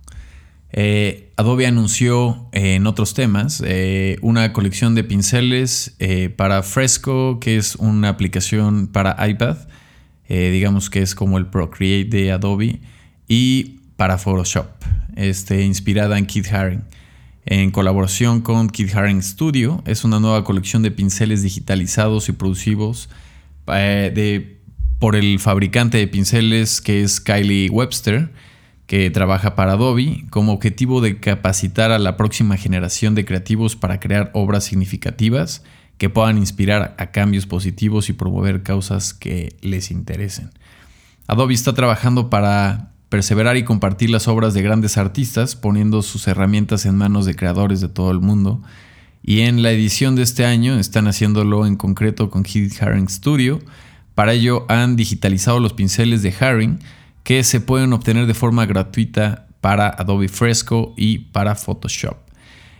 Eh, 0.73 1.33
Adobe 1.37 1.67
anunció 1.67 2.49
eh, 2.53 2.77
en 2.77 2.87
otros 2.87 3.13
temas 3.13 3.63
eh, 3.65 4.17
una 4.23 4.55
colección 4.55 4.95
de 4.95 5.05
pinceles 5.05 5.97
para 6.37 6.63
Fresco, 6.63 7.39
que 7.41 7.57
es 7.57 7.77
una 7.77 8.09
aplicación 8.09 8.87
para 8.87 9.17
iPad, 9.29 9.57
digamos 10.29 10.89
que 10.89 11.03
es 11.03 11.15
como 11.15 11.37
el 11.37 11.47
Procreate 11.47 12.09
de 12.09 12.33
Adobe, 12.33 12.81
y 13.29 13.81
para 13.97 14.17
Photoshop, 14.17 14.67
este, 15.15 15.63
inspirada 15.63 16.17
en 16.17 16.25
Kit 16.25 16.51
Haring. 16.51 16.85
En 17.45 17.71
colaboración 17.71 18.41
con 18.41 18.71
Kit 18.71 18.95
Haring 18.95 19.23
Studio, 19.23 19.83
es 19.85 20.05
una 20.05 20.21
nueva 20.21 20.43
colección 20.43 20.83
de 20.83 20.91
pinceles 20.91 21.43
digitalizados 21.43 22.31
y 22.31 22.33
producidos 22.33 23.11
por 24.99 25.17
el 25.17 25.39
fabricante 25.39 25.99
de 25.99 26.07
pinceles 26.07 26.81
que 26.81 27.03
es 27.03 27.21
Kylie 27.21 27.69
Webster 27.69 28.31
que 28.93 29.11
trabaja 29.11 29.55
para 29.55 29.73
Adobe, 29.73 30.27
como 30.29 30.53
objetivo 30.53 31.01
de 31.01 31.19
capacitar 31.19 31.93
a 31.93 31.99
la 31.99 32.19
próxima 32.19 32.59
generación 32.59 33.15
de 33.15 33.25
creativos 33.25 33.75
para 33.75 33.99
crear 34.01 34.31
obras 34.35 34.65
significativas 34.65 35.65
que 35.97 36.11
puedan 36.11 36.37
inspirar 36.37 36.95
a 36.99 37.07
cambios 37.07 37.47
positivos 37.47 38.11
y 38.11 38.13
promover 38.13 38.63
causas 38.63 39.15
que 39.15 39.57
les 39.63 39.91
interesen. 39.91 40.51
Adobe 41.27 41.55
está 41.55 41.73
trabajando 41.73 42.29
para 42.29 42.91
perseverar 43.09 43.57
y 43.57 43.65
compartir 43.65 44.11
las 44.11 44.29
obras 44.29 44.53
de 44.53 44.61
grandes 44.61 44.99
artistas, 44.99 45.57
poniendo 45.57 46.03
sus 46.03 46.29
herramientas 46.29 46.85
en 46.85 46.95
manos 46.95 47.25
de 47.25 47.35
creadores 47.35 47.81
de 47.81 47.89
todo 47.89 48.11
el 48.11 48.21
mundo. 48.21 48.61
Y 49.23 49.41
en 49.41 49.63
la 49.63 49.71
edición 49.71 50.17
de 50.17 50.23
este 50.23 50.45
año 50.45 50.79
están 50.79 51.09
haciéndolo 51.09 51.65
en 51.65 51.77
concreto 51.77 52.29
con 52.29 52.43
Keith 52.43 52.83
Haring 52.83 53.09
Studio. 53.09 53.59
Para 54.15 54.35
ello 54.35 54.67
han 54.69 54.97
digitalizado 54.97 55.61
los 55.61 55.73
pinceles 55.73 56.21
de 56.21 56.35
Haring 56.39 56.79
que 57.23 57.45
se 57.45 57.61
pueden 57.61 57.93
obtener 57.93 58.27
de 58.27 58.35
forma 58.35 58.67
gratuita 58.67 59.47
para 59.61 59.89
Adobe 59.89 60.29
Fresco 60.29 60.95
y 60.97 61.19
para 61.19 61.55
Photoshop. 61.55 62.17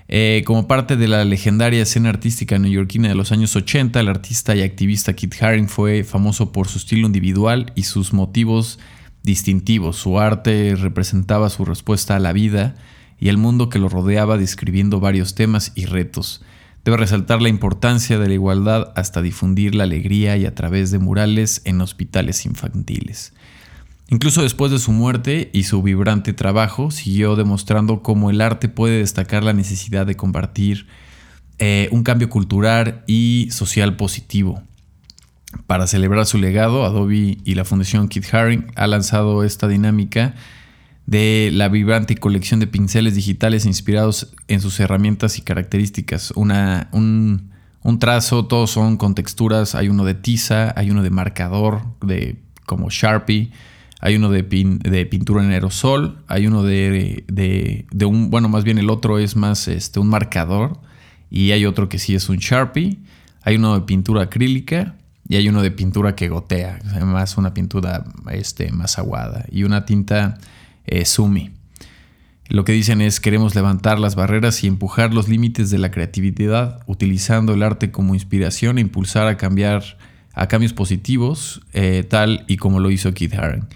Eh, 0.09 0.43
como 0.45 0.69
parte 0.69 0.97
de 0.97 1.09
la 1.09 1.25
legendaria 1.25 1.83
escena 1.83 2.11
artística 2.11 2.59
neoyorquina 2.59 3.09
de 3.09 3.15
los 3.15 3.33
años 3.33 3.57
80, 3.57 3.99
el 4.01 4.09
artista 4.09 4.55
y 4.55 4.63
activista 4.63 5.15
Kit 5.15 5.41
Haring 5.41 5.69
fue 5.69 6.05
famoso 6.05 6.53
por 6.53 6.69
su 6.69 6.79
estilo 6.79 7.07
individual 7.07 7.73
y 7.77 7.85
sus 7.85 8.13
motivos 8.13 8.79
distintivos. 9.23 9.97
Su 9.97 10.19
arte 10.19 10.75
representaba 10.77 11.49
su 11.49 11.65
respuesta 11.65 12.17
a 12.17 12.21
la 12.21 12.33
vida 12.33 12.75
y 13.19 13.29
el 13.29 13.39
mundo 13.39 13.69
que 13.69 13.79
lo 13.79 13.89
rodeaba, 13.89 14.37
describiendo 14.37 15.01
varios 15.01 15.35
temas 15.35 15.73
y 15.77 15.87
retos. 15.87 16.43
Debe 16.85 16.97
resaltar 16.97 17.41
la 17.41 17.49
importancia 17.49 18.19
de 18.19 18.27
la 18.27 18.35
igualdad 18.35 18.93
hasta 18.97 19.23
difundir 19.23 19.75
la 19.75 19.85
alegría 19.85 20.37
y 20.37 20.45
a 20.45 20.55
través 20.55 20.91
de 20.91 20.99
murales 20.99 21.63
en 21.65 21.81
hospitales 21.81 22.45
infantiles. 22.45 23.33
Incluso 24.13 24.43
después 24.43 24.71
de 24.71 24.79
su 24.79 24.93
muerte 24.93 25.49
y 25.55 25.63
su 25.63 25.83
vibrante 25.83 26.35
trabajo, 26.35 26.91
siguió 26.91 27.35
demostrando 27.35 28.03
cómo 28.03 28.29
el 28.29 28.43
arte 28.43 28.69
puede 28.69 28.99
destacar 28.99 29.43
la 29.43 29.55
necesidad 29.55 30.05
de 30.05 30.17
compartir 30.17 30.87
eh, 31.59 31.89
un 31.93 32.03
cambio 32.03 32.29
cultural 32.29 33.05
y 33.07 33.49
social 33.53 33.97
positivo. 33.97 34.63
Para 35.67 35.87
celebrar 35.87 36.27
su 36.27 36.37
legado, 36.37 36.85
Adobe 36.85 37.39
y 37.43 37.55
la 37.55 37.65
Fundación 37.65 38.09
Kit 38.09 38.27
Haring 38.35 38.71
ha 38.77 38.87
lanzado 38.87 39.45
esta 39.45 39.67
dinámica 39.67 40.35
de 41.07 41.49
la 41.51 41.71
vibrante 41.71 42.15
colección 42.17 42.61
de 42.61 42.67
pinceles 42.67 43.15
digitales 43.15 43.65
inspirados 43.65 44.35
en 44.47 44.61
sus 44.61 44.79
herramientas 44.79 45.39
y 45.39 45.41
características. 45.41 46.33
Un, 46.33 47.51
un, 47.83 47.99
trazo, 47.99 48.45
todos 48.45 48.73
son 48.73 48.99
con 48.99 49.15
texturas. 49.15 49.75
Hay 49.75 49.89
uno 49.89 50.05
de 50.05 50.13
tiza, 50.13 50.75
hay 50.77 50.91
uno 50.91 51.03
de 51.03 51.09
marcador, 51.09 51.81
de 52.03 52.37
como 52.67 52.91
Sharpie, 52.91 53.51
hay 54.05 54.17
uno 54.17 54.31
de, 54.31 54.43
pintura 54.43 55.45
en 55.45 55.53
aerosol, 55.53 56.19
hay 56.27 56.49
uno 56.49 56.65
de, 56.65 57.25
de, 57.29 58.05
un, 58.05 58.31
bueno, 58.31 58.49
más 58.49 58.65
bien 58.65 58.79
el 58.79 58.91
otro 58.91 59.21
es 59.21 59.37
más 59.37 59.69
este, 59.69 60.01
un 60.01 60.09
marcador 60.09 60.81
y 61.31 61.53
hay 61.53 61.67
otro 61.67 61.89
que 61.89 62.01
sí 62.01 62.17
es 62.17 62.29
un 62.29 62.39
Sharpie, 62.39 62.99
hay 63.43 63.57
uno 63.57 63.79
de 63.79 63.83
pintura 63.83 64.23
acrílica 64.23 64.97
y 65.29 65.37
hay 65.37 65.49
uno 65.49 65.63
de 65.63 65.71
pintura 65.71 66.17
que 66.17 66.29
gotea, 66.29 66.81
más 67.05 67.39
una 67.39 67.55
pintura 67.55 68.05
este, 68.33 68.73
más 68.73 68.99
aguada 68.99 69.47
y 69.53 69.63
una 69.63 69.85
tinta 69.87 70.37
eh, 70.85 71.05
Sumi. 71.05 71.53
Lo 72.49 72.65
que 72.65 72.73
dicen 72.73 73.03
es 73.03 73.21
queremos 73.21 73.55
levantar 73.55 74.01
las 74.01 74.17
barreras 74.17 74.65
y 74.65 74.67
empujar 74.67 75.15
los 75.15 75.29
límites 75.29 75.71
de 75.71 75.79
la 75.79 75.93
creatividad 75.93 76.81
utilizando 76.87 77.55
el 77.55 77.63
arte 77.63 77.93
como 77.93 78.15
inspiración 78.15 78.79
e 78.79 78.81
impulsar 78.81 79.29
a 79.29 79.37
cambiar 79.37 79.85
a 80.35 80.49
cambios 80.49 80.73
positivos, 80.73 81.63
eh, 81.73 82.03
tal 82.03 82.45
y 82.49 82.57
como 82.57 82.81
lo 82.81 82.91
hizo 82.91 83.15
Keith 83.15 83.35
Haring 83.35 83.69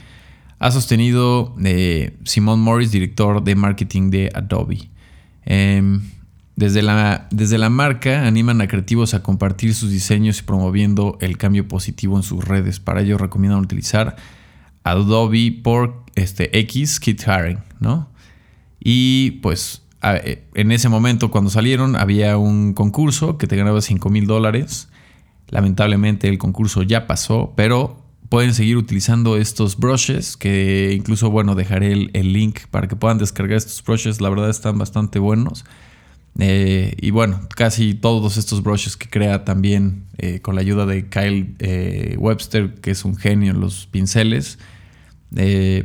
ha 0.58 0.70
sostenido 0.70 1.54
eh, 1.62 2.16
Simon 2.25 2.60
Morris, 2.60 2.90
director 2.90 3.42
de 3.42 3.54
marketing 3.54 4.10
de 4.10 4.30
Adobe. 4.34 4.88
Em, 5.44 6.02
desde, 6.56 6.82
la, 6.82 7.28
desde 7.30 7.58
la 7.58 7.68
marca 7.68 8.26
animan 8.26 8.60
a 8.60 8.68
creativos 8.68 9.12
a 9.14 9.22
compartir 9.22 9.75
sus 9.75 9.90
diseños 9.90 10.40
y 10.40 10.42
promoviendo 10.42 11.18
el 11.20 11.36
cambio 11.36 11.68
positivo 11.68 12.16
en 12.16 12.22
sus 12.22 12.44
redes. 12.44 12.80
Para 12.80 13.02
ello 13.02 13.18
recomiendan 13.18 13.60
utilizar 13.60 14.16
Adobe 14.82 15.52
por 15.62 16.04
este, 16.14 16.58
X 16.60 17.00
Kit 17.00 17.28
Haring, 17.28 17.58
¿no? 17.78 18.08
Y 18.80 19.32
pues 19.42 19.82
eh, 20.02 20.44
en 20.54 20.72
ese 20.72 20.88
momento 20.88 21.30
cuando 21.30 21.50
salieron 21.50 21.96
había 21.96 22.38
un 22.38 22.72
concurso 22.72 23.36
que 23.36 23.46
te 23.46 23.56
ganaba 23.56 23.82
5 23.82 24.08
mil 24.08 24.26
dólares. 24.26 24.88
Lamentablemente 25.48 26.28
el 26.28 26.38
concurso 26.38 26.82
ya 26.82 27.06
pasó, 27.06 27.52
pero 27.56 28.05
pueden 28.28 28.54
seguir 28.54 28.76
utilizando 28.76 29.37
estos 29.37 29.76
brushes, 29.76 30.37
que 30.37 30.95
incluso, 30.97 31.30
bueno, 31.30 31.54
dejaré 31.54 31.92
el, 31.92 32.33
link 32.33 32.61
para 32.71 32.88
que 32.88 32.97
puedan 32.97 33.18
descargar 33.18 33.56
estos 33.56 33.83
brushes, 33.83 34.21
la 34.21 34.28
verdad 34.28 34.50
están 34.50 34.78
bastante 34.78 35.18
buenos. 35.18 35.64
Eh, 36.38 36.95
y 37.00 37.11
bueno, 37.11 37.40
casi 37.54 37.95
todos 37.95 38.37
estos 38.37 38.62
brushes 38.62 38.97
que 38.97 39.09
crea 39.09 39.45
también 39.45 40.04
eh, 40.18 40.40
con 40.40 40.54
la 40.54 40.61
ayuda 40.61 40.85
de 40.85 41.09
Kyle 41.09 41.54
eh, 41.61 42.16
Webster, 42.18 42.75
que 42.75 42.90
es 42.90 43.04
un 43.04 43.16
genio 43.16 43.52
en 43.52 43.61
los 43.61 43.87
pinceles, 43.87 44.59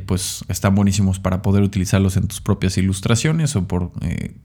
pues 0.06 0.46
están 0.48 0.76
buenísimos 0.76 1.20
para 1.20 1.42
poder 1.42 1.62
utilizarlos 1.64 2.16
en 2.16 2.28
tus 2.28 2.40
propias 2.40 2.78
ilustraciones 2.78 3.56
o 3.58 3.68
por 3.68 3.92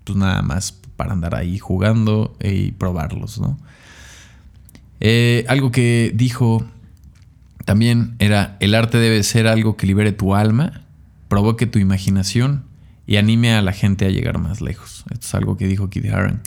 pues 0.02 0.16
nada 0.16 0.42
más 0.42 0.72
para 0.96 1.12
andar 1.12 1.36
ahí 1.36 1.58
jugando 1.58 2.36
y 2.42 2.72
probarlos, 2.72 3.38
¿no? 3.38 3.56
algo 5.48 5.70
que 5.70 6.10
dijo 6.12 6.66
también 7.66 8.14
era, 8.20 8.56
el 8.60 8.76
arte 8.76 8.96
debe 8.96 9.24
ser 9.24 9.48
algo 9.48 9.76
que 9.76 9.88
libere 9.88 10.12
tu 10.12 10.36
alma, 10.36 10.82
provoque 11.26 11.66
tu 11.66 11.80
imaginación 11.80 12.64
y 13.08 13.16
anime 13.16 13.54
a 13.54 13.60
la 13.60 13.72
gente 13.72 14.06
a 14.06 14.10
llegar 14.10 14.38
más 14.38 14.60
lejos. 14.60 15.04
Esto 15.10 15.26
es 15.26 15.34
algo 15.34 15.56
que 15.56 15.66
dijo 15.66 15.90
Keith 15.90 16.06
Haring. 16.12 16.40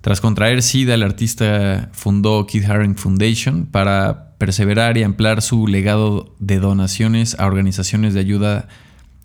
Tras 0.00 0.22
contraer 0.22 0.62
SIDA, 0.62 0.94
el 0.94 1.02
artista 1.02 1.90
fundó 1.92 2.46
Keith 2.46 2.64
Haring 2.64 2.96
Foundation 2.96 3.66
para 3.66 4.32
perseverar 4.38 4.96
y 4.96 5.02
ampliar 5.02 5.42
su 5.42 5.66
legado 5.66 6.34
de 6.38 6.60
donaciones 6.60 7.38
a 7.38 7.46
organizaciones 7.46 8.14
de 8.14 8.20
ayuda 8.20 8.68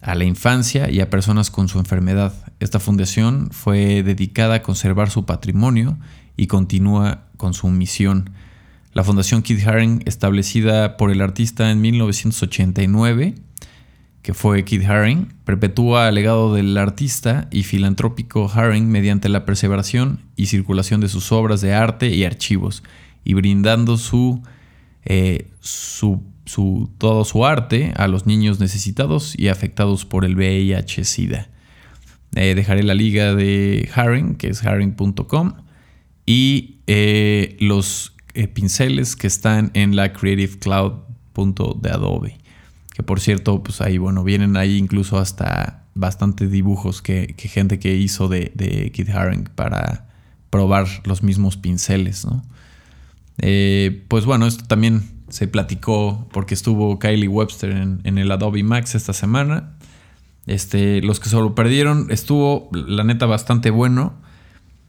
a 0.02 0.14
la 0.14 0.26
infancia 0.26 0.92
y 0.92 1.00
a 1.00 1.10
personas 1.10 1.52
con 1.52 1.70
su 1.70 1.80
enfermedad. 1.80 2.34
Esta 2.60 2.82
fundación 2.82 3.48
fue 3.52 4.04
dedicada 4.04 4.56
a 4.56 4.62
conservar 4.62 5.10
su 5.10 5.26
patrimonio 5.26 5.98
y 6.36 6.48
continúa 6.48 7.28
con 7.38 7.54
su 7.54 7.70
misión 7.70 8.32
la 8.94 9.04
Fundación 9.04 9.42
Kid 9.42 9.66
Haring, 9.66 10.04
establecida 10.06 10.98
por 10.98 11.12
el 11.12 11.22
artista 11.22 11.72
en 11.72 11.80
1989, 11.82 13.36
que 14.22 14.34
fue 14.34 14.66
Kid 14.66 14.84
Haring, 14.84 15.34
perpetúa 15.46 16.10
el 16.10 16.16
legado 16.16 16.54
del 16.54 16.78
artista 16.78 17.48
y 17.52 17.64
filantrópico 17.64 18.52
Haring 18.54 18.90
mediante 18.90 19.30
la 19.30 19.46
perseveración 19.46 20.20
y 20.36 20.48
circulación 20.48 21.02
de 21.02 21.10
sus 21.10 21.32
obras 21.32 21.62
de 21.62 21.74
arte 21.74 22.10
y 22.10 22.26
archivos, 22.26 22.84
y 23.24 23.34
brindando 23.34 23.98
su, 23.98 24.42
eh, 25.06 25.48
todo 26.98 27.24
su 27.24 27.46
arte 27.46 27.94
a 27.96 28.08
los 28.08 28.26
niños 28.26 28.60
necesitados 28.60 29.38
y 29.38 29.48
afectados 29.48 30.06
por 30.06 30.26
el 30.26 30.36
VIH-Sida. 30.36 31.50
Eh, 32.36 32.56
dejaré 32.56 32.84
la 32.84 32.94
liga 32.94 33.36
de 33.36 33.90
Haring, 33.94 34.36
que 34.36 34.50
es 34.50 34.66
haring.com, 34.66 35.54
y 36.26 36.78
eh, 36.88 37.58
los 37.60 38.11
eh, 38.34 38.48
pinceles 38.48 39.16
que 39.16 39.28
están 39.28 39.72
en 39.74 39.96
la 39.96 40.14
Creative 40.14 40.60
Cloud 40.60 40.94
de 41.82 41.90
Adobe. 41.90 42.38
Que 42.94 43.04
por 43.04 43.20
cierto, 43.20 43.64
pues 43.64 43.82
ahí, 43.82 43.98
bueno, 43.98 44.24
vienen 44.24 44.58
ahí 44.58 44.78
incluso 44.78 45.18
hasta 45.18 45.86
bastantes 45.94 46.52
dibujos 46.52 47.02
que, 47.02 47.36
gente 47.38 47.80
que 47.80 47.96
hizo 47.96 48.28
de, 48.28 48.52
de 48.56 48.92
Kit 48.92 49.10
Haring 49.10 49.46
para 49.56 50.10
probar 50.50 50.88
los 51.06 51.24
mismos 51.24 51.58
pinceles, 51.58 52.26
¿no? 52.26 52.44
Eh, 53.38 54.06
pues 54.08 54.26
bueno, 54.26 54.46
esto 54.46 54.66
también 54.66 55.04
se 55.30 55.48
platicó 55.48 56.28
porque 56.32 56.54
estuvo 56.54 57.00
Kylie 57.00 57.28
Webster 57.28 57.72
en, 57.72 58.02
en, 58.04 58.18
el 58.18 58.30
Adobe 58.32 58.64
Max 58.64 58.94
esta 58.94 59.14
semana. 59.14 59.78
Este, 60.46 61.02
los 61.02 61.20
que 61.20 61.30
solo 61.30 61.56
perdieron, 61.56 62.08
estuvo 62.12 62.70
la 62.72 63.04
neta 63.04 63.26
bastante 63.26 63.70
bueno. 63.72 64.14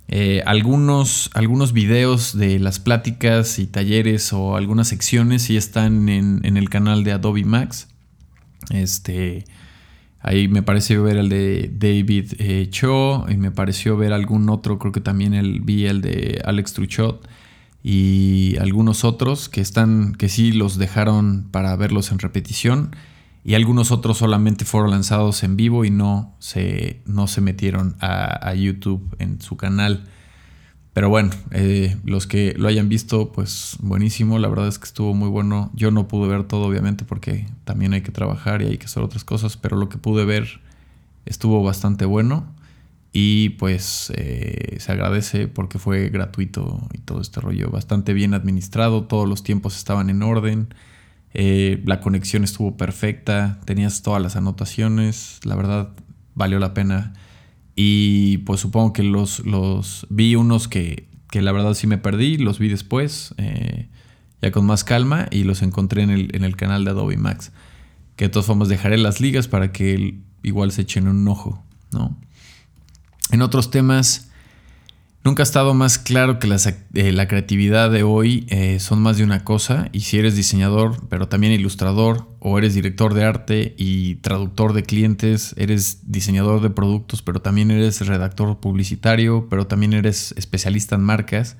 Eh, 0.08 0.42
algunos, 0.44 1.30
algunos 1.34 1.72
videos 1.72 2.36
de 2.36 2.58
las 2.58 2.78
pláticas 2.78 3.58
y 3.58 3.66
talleres 3.66 4.32
o 4.32 4.56
algunas 4.56 4.88
secciones 4.88 5.42
sí 5.42 5.56
están 5.56 6.08
en, 6.08 6.44
el 6.44 6.68
canal 6.68 7.04
de 7.04 7.12
Adobe 7.12 7.44
Max. 7.44 7.88
Este, 8.70 9.44
ahí 10.20 10.48
me 10.48 10.62
pareció 10.62 11.02
ver 11.02 11.16
el 11.16 11.28
de 11.28 11.70
David 11.72 12.34
eh, 12.38 12.68
Cho 12.70 13.26
y 13.28 13.36
me 13.36 13.50
pareció 13.50 13.96
ver 13.96 14.12
algún 14.12 14.48
otro, 14.50 14.78
creo 14.78 14.92
que 14.92 15.00
también 15.00 15.34
el, 15.34 15.60
vi 15.60 15.86
el 15.86 16.00
de 16.02 16.42
Alex 16.44 16.74
Truchot 16.74 17.26
y 17.82 18.56
algunos 18.60 19.04
otros 19.04 19.48
que 19.48 19.60
están, 19.60 20.14
que 20.14 20.28
sí 20.28 20.52
los 20.52 20.78
dejaron 20.78 21.48
para 21.50 21.74
verlos 21.76 22.12
en 22.12 22.18
repetición 22.18 22.94
y 23.44 23.54
algunos 23.54 23.90
otros 23.90 24.18
solamente 24.18 24.64
fueron 24.64 24.90
lanzados 24.90 25.42
en 25.42 25.56
vivo 25.56 25.84
y 25.84 25.90
no 25.90 26.36
se, 26.38 27.02
no 27.06 27.26
se 27.26 27.40
metieron 27.40 27.96
a, 28.00 28.54
YouTube 28.54 29.16
en 29.18 29.40
su 29.40 29.56
canal. 29.56 30.04
Pero 30.92 31.08
bueno, 31.08 31.30
eh, 31.50 31.96
los 32.04 32.26
que 32.26 32.54
lo 32.56 32.68
hayan 32.68 32.88
visto, 32.88 33.32
pues 33.32 33.78
buenísimo. 33.80 34.38
La 34.38 34.48
verdad 34.48 34.68
es 34.68 34.78
que 34.78 34.84
estuvo 34.84 35.14
muy 35.14 35.28
bueno. 35.28 35.70
Yo 35.74 35.90
no 35.90 36.06
pude 36.06 36.28
ver 36.28 36.44
todo, 36.44 36.66
obviamente, 36.66 37.04
porque 37.04 37.46
también 37.64 37.94
hay 37.94 38.02
que 38.02 38.12
trabajar 38.12 38.62
y 38.62 38.66
hay 38.66 38.78
que 38.78 38.86
hacer 38.86 39.02
otras 39.02 39.24
cosas. 39.24 39.56
Pero 39.56 39.76
lo 39.76 39.88
que 39.88 39.98
pude 39.98 40.24
ver 40.24 40.60
estuvo 41.24 41.62
bastante 41.64 42.04
bueno. 42.04 42.46
Y 43.12 43.50
pues 43.50 44.12
eh, 44.16 44.76
se 44.78 44.92
agradece 44.92 45.48
porque 45.48 45.78
fue 45.78 46.10
gratuito 46.10 46.86
y 46.92 46.98
todo 46.98 47.20
este 47.20 47.40
rollo. 47.40 47.70
Bastante 47.70 48.12
bien 48.12 48.34
administrado. 48.34 49.04
Todos 49.04 49.28
los 49.28 49.42
tiempos 49.42 49.76
estaban 49.76 50.10
en 50.10 50.22
orden. 50.22 50.68
Eh, 51.34 51.82
la 51.86 52.00
conexión 52.00 52.44
estuvo 52.44 52.76
perfecta, 52.76 53.60
tenías 53.64 54.02
todas 54.02 54.22
las 54.22 54.36
anotaciones, 54.36 55.40
la 55.44 55.56
verdad 55.56 55.90
valió 56.34 56.58
la 56.58 56.74
pena. 56.74 57.14
Y 57.74 58.38
pues 58.38 58.60
supongo 58.60 58.92
que 58.92 59.02
los, 59.02 59.40
los 59.46 60.06
vi 60.10 60.34
unos 60.34 60.68
que, 60.68 61.08
que 61.30 61.40
la 61.40 61.52
verdad 61.52 61.74
sí 61.74 61.86
me 61.86 61.98
perdí, 61.98 62.36
los 62.36 62.58
vi 62.58 62.68
después, 62.68 63.34
eh, 63.38 63.88
ya 64.42 64.50
con 64.50 64.66
más 64.66 64.84
calma, 64.84 65.26
y 65.30 65.44
los 65.44 65.62
encontré 65.62 66.02
en 66.02 66.10
el, 66.10 66.34
en 66.34 66.44
el 66.44 66.56
canal 66.56 66.84
de 66.84 66.90
Adobe 66.90 67.16
Max. 67.16 67.52
Que 68.16 68.26
de 68.26 68.28
todas 68.28 68.46
formas 68.46 68.68
dejaré 68.68 68.98
las 68.98 69.20
ligas 69.20 69.48
para 69.48 69.72
que 69.72 70.18
igual 70.42 70.72
se 70.72 70.82
echen 70.82 71.08
un 71.08 71.26
ojo, 71.28 71.64
¿no? 71.92 72.18
En 73.30 73.40
otros 73.40 73.70
temas, 73.70 74.30
Nunca 75.24 75.44
ha 75.44 75.44
estado 75.44 75.72
más 75.72 75.98
claro 75.98 76.40
que 76.40 76.48
eh, 76.48 77.12
la 77.12 77.28
creatividad 77.28 77.92
de 77.92 78.02
hoy 78.02 78.44
eh, 78.48 78.80
son 78.80 79.00
más 79.00 79.18
de 79.18 79.24
una 79.24 79.44
cosa 79.44 79.88
y 79.92 80.00
si 80.00 80.18
eres 80.18 80.34
diseñador, 80.34 80.96
pero 81.08 81.28
también 81.28 81.52
ilustrador, 81.52 82.26
o 82.40 82.58
eres 82.58 82.74
director 82.74 83.14
de 83.14 83.24
arte 83.24 83.74
y 83.78 84.16
traductor 84.16 84.72
de 84.72 84.82
clientes, 84.82 85.54
eres 85.56 86.10
diseñador 86.10 86.60
de 86.60 86.70
productos, 86.70 87.22
pero 87.22 87.40
también 87.40 87.70
eres 87.70 88.04
redactor 88.04 88.58
publicitario, 88.58 89.46
pero 89.48 89.68
también 89.68 89.92
eres 89.92 90.34
especialista 90.36 90.96
en 90.96 91.02
marcas, 91.02 91.56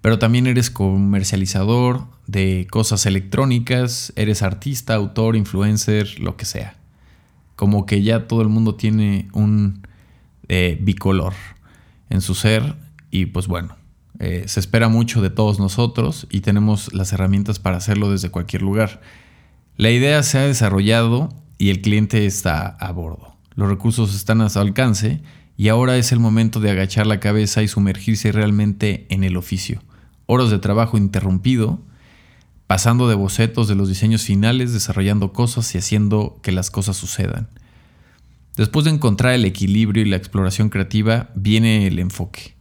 pero 0.00 0.20
también 0.20 0.46
eres 0.46 0.70
comercializador 0.70 2.04
de 2.28 2.68
cosas 2.70 3.04
electrónicas, 3.04 4.12
eres 4.14 4.42
artista, 4.42 4.94
autor, 4.94 5.34
influencer, 5.34 6.20
lo 6.20 6.36
que 6.36 6.44
sea. 6.44 6.76
Como 7.56 7.84
que 7.84 8.00
ya 8.04 8.28
todo 8.28 8.42
el 8.42 8.48
mundo 8.48 8.76
tiene 8.76 9.28
un 9.32 9.88
eh, 10.46 10.78
bicolor 10.80 11.34
en 12.08 12.20
su 12.20 12.36
ser 12.36 12.76
y 13.12 13.26
pues 13.26 13.46
bueno, 13.46 13.76
eh, 14.18 14.44
se 14.46 14.58
espera 14.58 14.88
mucho 14.88 15.20
de 15.22 15.30
todos 15.30 15.60
nosotros 15.60 16.26
y 16.30 16.40
tenemos 16.40 16.92
las 16.94 17.12
herramientas 17.12 17.60
para 17.60 17.76
hacerlo 17.76 18.10
desde 18.10 18.30
cualquier 18.30 18.62
lugar. 18.62 19.02
La 19.76 19.90
idea 19.90 20.22
se 20.22 20.38
ha 20.38 20.46
desarrollado 20.46 21.28
y 21.58 21.68
el 21.70 21.82
cliente 21.82 22.24
está 22.24 22.66
a 22.66 22.90
bordo. 22.90 23.36
Los 23.54 23.68
recursos 23.68 24.14
están 24.14 24.40
a 24.40 24.48
su 24.48 24.58
alcance 24.58 25.20
y 25.58 25.68
ahora 25.68 25.98
es 25.98 26.10
el 26.10 26.20
momento 26.20 26.58
de 26.58 26.70
agachar 26.70 27.06
la 27.06 27.20
cabeza 27.20 27.62
y 27.62 27.68
sumergirse 27.68 28.32
realmente 28.32 29.06
en 29.10 29.24
el 29.24 29.36
oficio. 29.36 29.82
Horas 30.24 30.50
de 30.50 30.58
trabajo 30.58 30.96
interrumpido, 30.96 31.82
pasando 32.66 33.08
de 33.08 33.14
bocetos 33.14 33.68
de 33.68 33.74
los 33.74 33.90
diseños 33.90 34.22
finales, 34.22 34.72
desarrollando 34.72 35.34
cosas 35.34 35.74
y 35.74 35.78
haciendo 35.78 36.40
que 36.42 36.52
las 36.52 36.70
cosas 36.70 36.96
sucedan. 36.96 37.48
Después 38.56 38.86
de 38.86 38.92
encontrar 38.92 39.34
el 39.34 39.44
equilibrio 39.44 40.02
y 40.02 40.08
la 40.08 40.16
exploración 40.16 40.70
creativa, 40.70 41.28
viene 41.34 41.86
el 41.86 41.98
enfoque. 41.98 42.54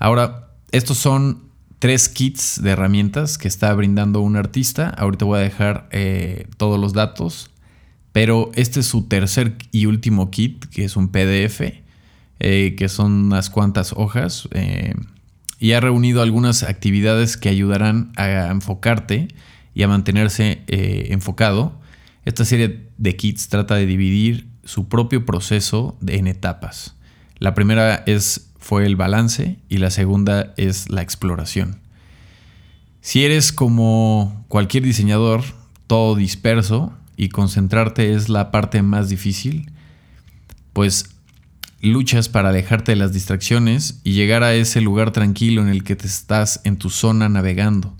Ahora, 0.00 0.48
estos 0.72 0.96
son 0.96 1.50
tres 1.78 2.08
kits 2.08 2.62
de 2.62 2.70
herramientas 2.70 3.36
que 3.36 3.48
está 3.48 3.72
brindando 3.74 4.22
un 4.22 4.34
artista. 4.34 4.88
Ahorita 4.88 5.26
voy 5.26 5.38
a 5.38 5.42
dejar 5.42 5.88
eh, 5.92 6.48
todos 6.56 6.80
los 6.80 6.94
datos. 6.94 7.50
Pero 8.12 8.50
este 8.54 8.80
es 8.80 8.86
su 8.86 9.02
tercer 9.08 9.58
y 9.72 9.84
último 9.84 10.30
kit, 10.30 10.64
que 10.64 10.84
es 10.84 10.96
un 10.96 11.08
PDF, 11.08 11.60
eh, 12.40 12.74
que 12.78 12.88
son 12.88 13.12
unas 13.26 13.50
cuantas 13.50 13.92
hojas. 13.94 14.48
Eh, 14.52 14.94
y 15.58 15.72
ha 15.72 15.80
reunido 15.80 16.22
algunas 16.22 16.62
actividades 16.62 17.36
que 17.36 17.50
ayudarán 17.50 18.10
a 18.16 18.48
enfocarte 18.48 19.28
y 19.74 19.82
a 19.82 19.88
mantenerse 19.88 20.64
enfocado. 20.66 21.78
Esta 22.24 22.46
serie 22.46 22.88
de 22.96 23.16
kits 23.16 23.48
trata 23.48 23.74
de 23.74 23.84
dividir 23.84 24.48
su 24.64 24.88
propio 24.88 25.26
proceso 25.26 25.98
en 26.06 26.26
etapas. 26.26 26.96
La 27.38 27.52
primera 27.52 28.02
es 28.06 28.49
fue 28.60 28.86
el 28.86 28.94
balance 28.94 29.58
y 29.68 29.78
la 29.78 29.90
segunda 29.90 30.52
es 30.56 30.90
la 30.90 31.02
exploración. 31.02 31.80
Si 33.00 33.24
eres 33.24 33.52
como 33.52 34.44
cualquier 34.48 34.84
diseñador, 34.84 35.42
todo 35.86 36.14
disperso 36.14 36.92
y 37.16 37.30
concentrarte 37.30 38.14
es 38.14 38.28
la 38.28 38.50
parte 38.50 38.82
más 38.82 39.08
difícil, 39.08 39.72
pues 40.72 41.16
luchas 41.80 42.28
para 42.28 42.50
alejarte 42.50 42.92
de 42.92 42.96
las 42.96 43.12
distracciones 43.12 44.00
y 44.04 44.12
llegar 44.12 44.42
a 44.42 44.54
ese 44.54 44.82
lugar 44.82 45.12
tranquilo 45.12 45.62
en 45.62 45.68
el 45.68 45.82
que 45.82 45.96
te 45.96 46.06
estás 46.06 46.60
en 46.64 46.76
tu 46.76 46.90
zona 46.90 47.28
navegando. 47.30 47.96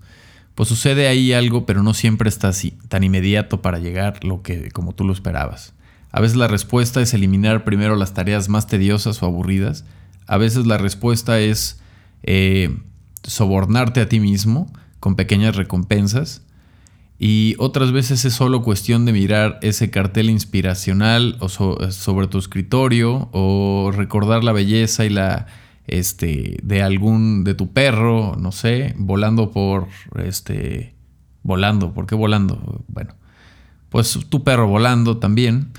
Pues 0.54 0.68
sucede 0.68 1.08
ahí 1.08 1.32
algo, 1.32 1.64
pero 1.64 1.82
no 1.82 1.94
siempre 1.94 2.28
está 2.28 2.48
así, 2.48 2.74
tan 2.88 3.02
inmediato 3.02 3.62
para 3.62 3.78
llegar 3.78 4.22
lo 4.22 4.42
que 4.42 4.70
como 4.70 4.92
tú 4.92 5.04
lo 5.04 5.14
esperabas. 5.14 5.72
A 6.12 6.20
veces 6.20 6.36
la 6.36 6.48
respuesta 6.48 7.00
es 7.00 7.14
eliminar 7.14 7.64
primero 7.64 7.96
las 7.96 8.12
tareas 8.12 8.50
más 8.50 8.66
tediosas 8.66 9.22
o 9.22 9.26
aburridas 9.26 9.84
a 10.30 10.38
veces 10.38 10.64
la 10.64 10.78
respuesta 10.78 11.40
es 11.40 11.80
eh, 12.22 12.78
sobornarte 13.24 14.00
a 14.00 14.08
ti 14.08 14.20
mismo 14.20 14.72
con 15.00 15.16
pequeñas 15.16 15.56
recompensas. 15.56 16.42
Y 17.18 17.56
otras 17.58 17.90
veces 17.90 18.24
es 18.24 18.32
solo 18.32 18.62
cuestión 18.62 19.04
de 19.04 19.12
mirar 19.12 19.58
ese 19.60 19.90
cartel 19.90 20.30
inspiracional 20.30 21.36
o 21.40 21.48
sobre 21.48 22.28
tu 22.28 22.38
escritorio 22.38 23.28
o 23.32 23.90
recordar 23.92 24.44
la 24.44 24.52
belleza 24.52 25.04
y 25.04 25.10
la 25.10 25.46
este 25.88 26.58
de 26.62 26.80
algún 26.80 27.42
de 27.42 27.54
tu 27.54 27.72
perro, 27.72 28.36
no 28.38 28.52
sé, 28.52 28.94
volando 28.98 29.50
por 29.50 29.88
este 30.24 30.94
volando, 31.42 31.92
¿por 31.92 32.06
qué 32.06 32.14
volando? 32.14 32.84
Bueno, 32.86 33.14
pues 33.88 34.16
tu 34.28 34.44
perro 34.44 34.68
volando 34.68 35.16
también. 35.18 35.72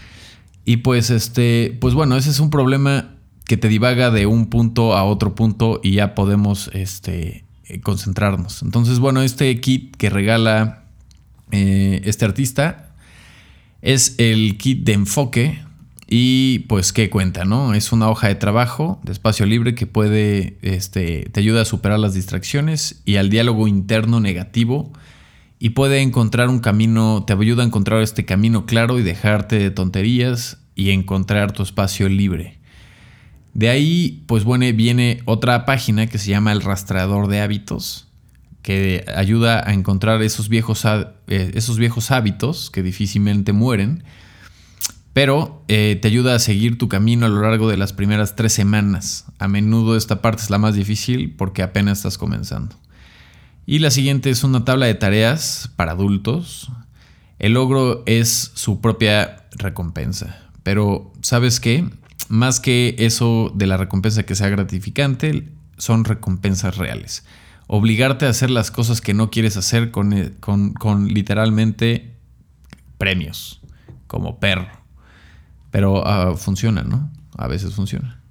Y 0.66 0.78
pues 0.78 1.10
este, 1.10 1.78
pues 1.80 1.94
bueno, 1.94 2.18
ese 2.18 2.32
es 2.32 2.42
un 2.42 2.50
problema 2.50 3.16
que 3.46 3.58
te 3.58 3.68
divaga 3.68 4.12
de 4.12 4.26
un 4.26 4.48
punto 4.48 4.96
a 4.96 5.04
otro 5.04 5.36
punto 5.36 5.80
y 5.84 5.94
ya 5.94 6.16
podemos 6.16 6.70
este, 6.74 7.44
eh, 7.66 7.82
concentrarnos. 7.82 8.64
Entonces, 8.64 9.00
bueno, 9.00 9.22
este 9.22 9.60
kit 9.60 9.96
que 9.96 10.10
regala 10.10 10.84
eh, 11.52 12.02
este 12.06 12.26
artista 12.26 12.94
es 13.82 14.16
el 14.18 14.58
kit 14.58 14.84
de 14.84 14.94
enfoque 14.94 15.60
y 16.08 16.60
pues 16.68 16.92
qué 16.92 17.10
cuenta, 17.10 17.46
¿no? 17.46 17.74
Es 17.74 17.92
una 17.92 18.10
hoja 18.10 18.28
de 18.28 18.36
trabajo 18.36 19.00
de 19.04 19.14
espacio 19.14 19.46
libre 19.46 19.76
que 19.76 19.88
puede, 19.88 20.58
este, 20.62 21.30
te 21.32 21.40
ayuda 21.40 21.62
a 21.62 21.66
superar 21.66 22.00
las 22.00 22.14
distracciones 22.14 23.02
y 23.06 23.16
al 23.16 23.30
diálogo 23.30 23.68
interno 23.68 24.20
negativo 24.20 24.92
y 25.58 25.70
puede 25.70 26.02
encontrar 26.02 26.50
un 26.50 26.60
camino, 26.60 27.24
te 27.26 27.34
ayuda 27.34 27.64
a 27.64 27.66
encontrar 27.66 28.02
este 28.02 28.26
camino 28.26 28.66
claro 28.66 29.00
y 29.00 29.04
dejarte 29.04 29.58
de 29.58 29.72
tonterías 29.72 30.58
y 30.76 30.92
encontrar 30.92 31.52
tu 31.52 31.64
espacio 31.64 32.10
libre. 32.10 32.61
De 33.54 33.70
ahí, 33.70 34.24
pues 34.28 34.44
bueno, 34.44 34.66
viene 34.74 35.22
otra 35.26 35.66
página 35.66 36.08
que 36.08 36.18
se 36.18 36.30
llama 36.30 36.52
el 36.52 36.62
rastreador 36.62 37.28
de 37.28 37.42
hábitos, 37.42 38.08
que 38.62 39.06
ayuda 39.16 39.68
a 39.68 39.74
encontrar 39.74 40.22
esos 40.22 40.48
viejos, 40.48 40.86
eh, 40.86 41.52
esos 41.54 41.78
viejos 41.78 42.12
hábitos 42.12 42.70
que 42.70 42.84
difícilmente 42.84 43.54
mueren, 43.54 44.04
pero 45.14 45.64
eh, 45.68 46.00
te 46.02 46.08
ayuda 46.08 46.36
a 46.36 46.40
seguir 46.40 46.78
tu 46.78 46.88
camino 46.88 47.26
a 47.26 47.30
lo 47.30 47.42
largo 47.42 47.70
de 47.70 47.76
las 47.76 47.92
primeras 47.92 48.36
tres 48.36 48.54
semanas. 48.54 49.26
A 49.40 49.48
menudo 49.48 49.98
esta 49.98 50.22
parte 50.22 50.44
es 50.44 50.50
la 50.50 50.58
más 50.58 50.76
difícil 50.76 51.36
porque 51.36 51.64
apenas 51.64 52.00
estás 52.00 52.18
comenzando. 52.18 52.78
Y 53.66 53.80
la 53.80 53.92
siguiente 53.92 54.30
es 54.30 54.44
una 54.44 54.64
tabla 54.64 54.86
de 54.86 54.96
tareas 54.96 55.70
para 55.76 55.92
adultos. 55.92 56.72
El 57.40 57.54
logro 57.54 58.04
es 58.06 58.52
su 58.56 58.80
propia 58.80 59.48
recompensa. 59.52 60.50
Pero, 60.64 61.12
¿sabes 61.22 61.60
qué? 61.60 61.90
Más 62.32 62.62
que 62.62 62.96
eso 62.98 63.52
de 63.54 63.68
la 63.68 63.76
recompensa 63.76 64.24
que 64.24 64.36
sea 64.36 64.48
gratificante, 64.48 65.50
son 65.78 66.06
recompensas 66.06 66.78
reales. 66.78 67.26
Obligarte 67.68 68.26
a 68.26 68.30
hacer 68.30 68.50
las 68.50 68.72
cosas 68.72 69.02
que 69.02 69.14
no 69.14 69.30
quieres 69.30 69.58
hacer 69.58 69.92
con, 69.92 70.14
eh, 70.14 70.32
literalmente 71.10 72.16
premios, 72.98 73.60
como 74.08 74.40
perro. 74.40 74.70
Pero 75.72 76.08
ah, 76.08 76.38
funciona, 76.38 76.84
¿no? 76.84 77.12
A 77.38 77.48
veces 77.48 77.74
funciona. 77.74 78.22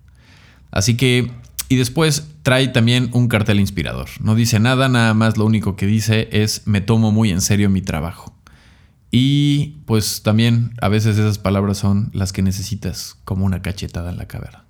Así 0.70 0.96
que, 0.96 1.30
y 1.68 1.76
después 1.76 2.26
trae 2.42 2.68
también 2.68 3.10
un 3.12 3.28
cartel 3.28 3.60
inspirador. 3.60 4.08
No 4.20 4.34
dice 4.34 4.60
nada, 4.60 4.88
nada 4.88 5.12
más 5.12 5.36
lo 5.36 5.44
único 5.44 5.76
que 5.76 5.84
dice 5.84 6.28
es 6.32 6.66
me 6.66 6.80
tomo 6.80 7.12
muy 7.12 7.30
en 7.30 7.42
serio 7.42 7.68
mi 7.68 7.82
trabajo. 7.82 8.34
Y 9.11 9.79
pues 9.87 10.23
también 10.23 10.73
a 10.81 10.88
veces 10.88 11.18
esas 11.18 11.38
palabras 11.38 11.79
son 11.79 12.11
las 12.12 12.33
que 12.33 12.42
necesitas 12.42 13.16
como 13.25 13.44
una 13.44 13.62
cachetada 13.62 14.11
en 14.11 14.16
la 14.16 14.29
cabeza. 14.29 14.64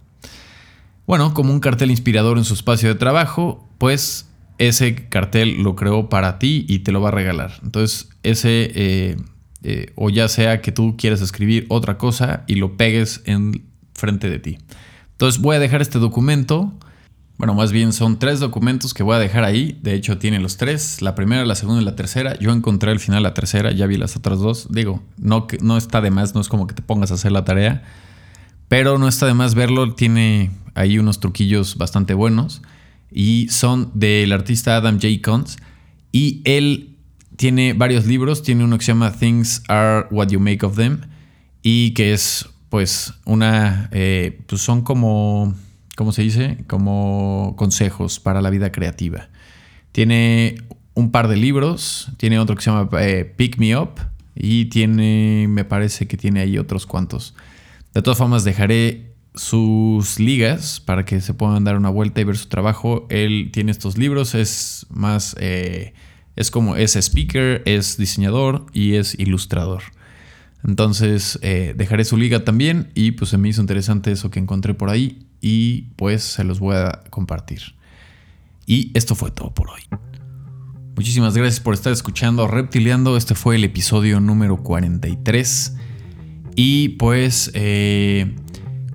Bueno, 1.07 1.35
como 1.35 1.53
un 1.53 1.61
cartel 1.61 1.91
inspirador 1.91 2.39
en 2.39 2.45
su 2.45 2.55
espacio 2.55 2.89
de 2.89 2.95
trabajo, 2.95 3.69
pues 3.79 4.29
ese 4.59 5.09
cartel 5.09 5.63
lo 5.63 5.75
creó 5.75 6.09
para 6.09 6.39
ti 6.39 6.65
y 6.69 6.81
te 6.81 6.93
lo 6.93 7.01
va 7.01 7.09
a 7.09 7.13
regalar. 7.13 7.53
Entonces, 7.63 8.11
ese, 8.23 8.71
eh, 8.75 9.17
eh, 9.63 9.93
o 9.97 10.11
ya 10.11 10.29
sea 10.29 10.61
que 10.61 10.73
tú 10.73 10.97
quieras 10.97 11.21
escribir 11.21 11.67
otra 11.69 11.99
cosa 11.99 12.45
y 12.47 12.55
lo 12.57 12.77
pegues 12.77 13.23
en 13.25 13.65
frente 13.95 14.31
de 14.31 14.39
ti. 14.39 14.59
Entonces, 15.13 15.41
voy 15.41 15.57
a 15.57 15.59
dejar 15.59 15.83
este 15.83 15.99
documento 15.99 16.73
bueno, 17.41 17.55
más 17.55 17.73
bien 17.73 17.95
son 17.95 18.19
tres 18.19 18.39
documentos 18.39 18.93
que 18.93 19.03
voy 19.03 19.17
a 19.17 19.19
dejar 19.19 19.45
ahí. 19.45 19.79
De 19.83 19.95
hecho, 19.95 20.19
tiene 20.19 20.41
los 20.41 20.59
tres, 20.59 21.01
la 21.01 21.15
primera, 21.15 21.43
la 21.47 21.55
segunda 21.55 21.81
y 21.81 21.85
la 21.87 21.97
tercera. 21.97 22.39
Yo 22.39 22.53
encontré 22.53 22.91
al 22.91 23.01
final 23.01 23.23
la 23.23 23.33
tercera, 23.33 23.73
ya 23.73 23.87
vi 23.87 23.97
las 23.97 24.15
otras 24.15 24.41
dos. 24.41 24.69
Digo, 24.71 25.03
no, 25.17 25.47
no 25.63 25.79
está 25.79 26.03
de 26.03 26.11
más, 26.11 26.35
no 26.35 26.43
es 26.43 26.49
como 26.49 26.67
que 26.67 26.75
te 26.75 26.83
pongas 26.83 27.13
a 27.13 27.15
hacer 27.15 27.33
la 27.33 27.47
tarea. 27.47 27.83
Pero 28.69 28.99
no 28.99 29.09
está 29.09 29.25
de 29.25 29.33
más 29.33 29.55
verlo, 29.55 29.95
tiene 29.95 30.51
ahí 30.75 30.99
unos 30.99 31.19
truquillos 31.19 31.79
bastante 31.79 32.13
buenos. 32.13 32.61
Y 33.11 33.49
son 33.49 33.91
del 33.95 34.33
artista 34.33 34.77
Adam 34.77 35.01
J. 35.01 35.09
Cons. 35.25 35.57
Y 36.13 36.43
él 36.45 36.95
tiene 37.37 37.73
varios 37.73 38.05
libros. 38.05 38.43
Tiene 38.43 38.65
uno 38.65 38.77
que 38.77 38.85
se 38.85 38.93
llama 38.93 39.13
Things 39.13 39.63
Are 39.69 40.09
What 40.11 40.29
You 40.29 40.41
Make 40.41 40.67
of 40.67 40.77
Them. 40.77 41.01
Y 41.63 41.93
que 41.95 42.13
es, 42.13 42.51
pues, 42.69 43.15
una. 43.25 43.89
Eh, 43.93 44.43
pues 44.47 44.61
son 44.61 44.83
como. 44.83 45.55
¿Cómo 46.01 46.13
se 46.13 46.23
dice? 46.23 46.57
Como 46.67 47.53
consejos 47.59 48.21
para 48.21 48.41
la 48.41 48.49
vida 48.49 48.73
creativa. 48.73 49.29
Tiene 49.93 50.55
un 50.95 51.11
par 51.11 51.29
de 51.29 51.37
libros. 51.37 52.11
Tiene 52.17 52.39
otro 52.39 52.57
que 52.57 52.63
se 52.63 52.71
llama 52.71 52.89
eh, 53.03 53.31
Pick 53.37 53.59
Me 53.59 53.77
Up. 53.77 54.01
Y 54.35 54.65
tiene. 54.71 55.45
Me 55.47 55.67
parece 55.67 56.09
que 56.09 56.17
tiene 56.17 56.41
ahí 56.41 56.57
otros 56.57 56.87
cuantos. 56.87 57.35
De 57.93 58.01
todas 58.01 58.17
formas, 58.17 58.45
dejaré 58.45 59.13
sus 59.35 60.19
ligas 60.19 60.81
para 60.81 61.05
que 61.05 61.21
se 61.21 61.35
puedan 61.35 61.65
dar 61.65 61.77
una 61.77 61.91
vuelta 61.91 62.23
y 62.23 62.25
ver 62.25 62.39
su 62.39 62.49
trabajo. 62.49 63.07
Él 63.11 63.51
tiene 63.53 63.71
estos 63.71 63.99
libros, 63.99 64.35
es 64.35 64.87
más, 64.89 65.37
eh, 65.39 65.93
es 66.35 66.51
como, 66.51 66.77
es 66.77 66.97
speaker, 66.97 67.61
es 67.67 67.99
diseñador 67.99 68.65
y 68.73 68.95
es 68.95 69.19
ilustrador. 69.19 69.83
Entonces 70.67 71.39
eh, 71.43 71.75
dejaré 71.77 72.07
su 72.07 72.17
liga 72.17 72.43
también 72.43 72.91
y 72.95 73.11
pues 73.11 73.29
se 73.29 73.37
me 73.37 73.51
hizo 73.51 73.61
interesante 73.61 74.11
eso 74.13 74.31
que 74.31 74.39
encontré 74.39 74.73
por 74.73 74.89
ahí 74.89 75.27
y 75.41 75.83
pues 75.97 76.23
se 76.23 76.45
los 76.45 76.61
voy 76.61 76.77
a 76.77 77.03
compartir. 77.11 77.75
Y 78.67 78.91
esto 78.95 79.15
fue 79.15 79.31
todo 79.31 79.53
por 79.53 79.71
hoy. 79.71 79.81
Muchísimas 80.97 81.37
gracias 81.37 81.61
por 81.61 81.75
estar 81.75 81.93
escuchando 81.93 82.47
Reptiliando. 82.47 83.17
Este 83.17 83.35
fue 83.35 83.57
el 83.57 83.65
episodio 83.65 84.21
número 84.21 84.63
43. 84.63 85.77
Y 86.57 86.91
pues 86.91 87.51
eh, 87.55 88.35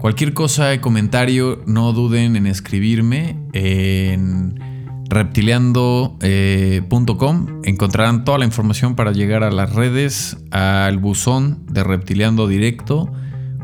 Cualquier 0.06 0.36
cosa 0.36 0.80
comentario, 0.82 1.64
no 1.66 1.92
duden 1.92 2.36
en 2.36 2.46
escribirme 2.46 3.40
en 3.54 4.62
reptiliando.com. 5.10 7.62
Encontrarán 7.64 8.24
toda 8.24 8.38
la 8.38 8.46
información 8.46 8.94
para 8.94 9.14
llegar 9.14 9.44
a 9.44 9.50
las 9.50 9.74
redes, 9.74 10.38
al 10.52 11.00
buzón 11.00 11.66
de 11.72 11.84
Reptiliando 11.84 12.48
Directo 12.48 13.12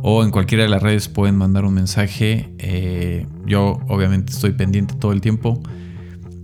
o 0.04 0.24
en 0.24 0.32
cualquiera 0.32 0.64
de 0.64 0.70
las 0.70 0.82
redes 0.82 1.08
pueden 1.08 1.38
mandar 1.38 1.66
un 1.66 1.74
mensaje. 1.74 2.54
Eh, 2.58 3.28
yo 3.46 3.80
obviamente 3.88 4.34
estoy 4.34 4.54
pendiente 4.54 4.96
todo 4.96 5.12
el 5.12 5.22
tiempo. 5.22 5.62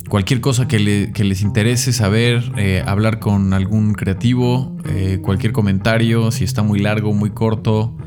Cualquier 0.10 0.40
cosa 0.40 0.68
que, 0.68 0.80
les 0.80 1.42
interese 1.42 1.92
saber, 1.92 2.52
eh, 2.56 2.82
hablar 2.86 3.20
con 3.20 3.54
algún 3.54 3.94
creativo, 3.94 4.78
eh, 4.86 5.20
cualquier 5.22 5.52
comentario, 5.52 6.32
si 6.32 6.46
está 6.46 6.64
muy 6.64 6.80
largo, 6.80 7.14
muy 7.14 7.32
corto, 7.32 7.98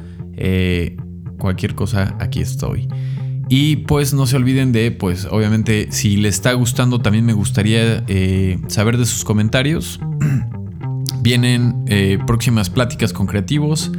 cualquier 1.38 1.74
cosa, 1.74 2.16
aquí 2.18 2.40
estoy. 2.40 2.88
Y 3.50 3.76
pues 3.76 4.14
no 4.14 4.26
se 4.26 4.36
olviden 4.36 4.72
de, 4.72 4.92
pues 4.92 5.26
obviamente, 5.30 5.88
si 5.90 6.16
les 6.16 6.36
está 6.36 6.54
gustando, 6.54 7.00
también 7.00 7.26
me 7.26 7.34
gustaría 7.34 8.02
saber 8.68 8.96
de 8.96 9.04
sus 9.04 9.22
comentarios. 9.22 10.00
Vienen 11.20 11.84
próximas 12.26 12.70
pláticas 12.70 13.12
con 13.12 13.26
creativos. 13.26 13.92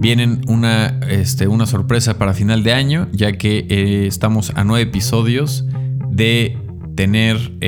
Vienen 0.00 0.42
una, 0.46 1.00
este, 1.08 1.48
una 1.48 1.66
sorpresa 1.66 2.18
para 2.18 2.32
final 2.32 2.62
de 2.62 2.72
año, 2.72 3.08
ya 3.12 3.32
que 3.32 3.66
eh, 3.68 4.06
estamos 4.06 4.52
a 4.54 4.62
nueve 4.62 4.88
episodios 4.88 5.66
de 6.08 6.56
tener 6.94 7.58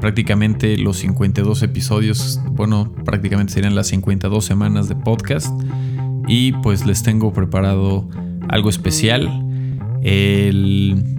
prácticamente 0.00 0.78
los 0.78 0.98
52 0.98 1.62
episodios. 1.62 2.40
Bueno, 2.50 2.92
prácticamente 3.04 3.52
serían 3.52 3.74
las 3.74 3.88
52 3.88 4.44
semanas 4.44 4.88
de 4.88 4.96
podcast. 4.96 5.48
Y 6.28 6.52
pues 6.52 6.86
les 6.86 7.02
tengo 7.02 7.32
preparado 7.32 8.08
algo 8.48 8.70
especial. 8.70 9.28
El, 10.02 11.16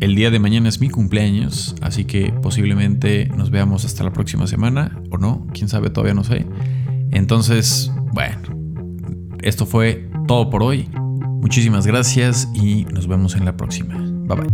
el, 0.00 0.14
día 0.14 0.30
de 0.30 0.38
mañana 0.38 0.68
es 0.68 0.80
mi 0.80 0.90
cumpleaños, 0.90 1.74
así 1.80 2.04
que 2.04 2.32
posiblemente 2.42 3.28
nos 3.36 3.50
veamos 3.50 3.84
hasta 3.84 4.04
la 4.04 4.12
próxima 4.12 4.46
semana, 4.46 5.00
o 5.10 5.18
no, 5.18 5.46
quién 5.52 5.68
sabe, 5.68 5.90
todavía 5.90 6.14
no 6.14 6.24
sé. 6.24 6.46
Entonces, 7.10 7.92
bueno, 8.12 8.61
esto 9.42 9.66
fue 9.66 10.08
todo 10.26 10.50
por 10.50 10.62
hoy. 10.62 10.88
Muchísimas 10.94 11.86
gracias 11.86 12.48
y 12.54 12.84
nos 12.86 13.08
vemos 13.08 13.34
en 13.34 13.44
la 13.44 13.56
próxima. 13.56 13.94
Bye 13.96 14.36
bye. 14.36 14.46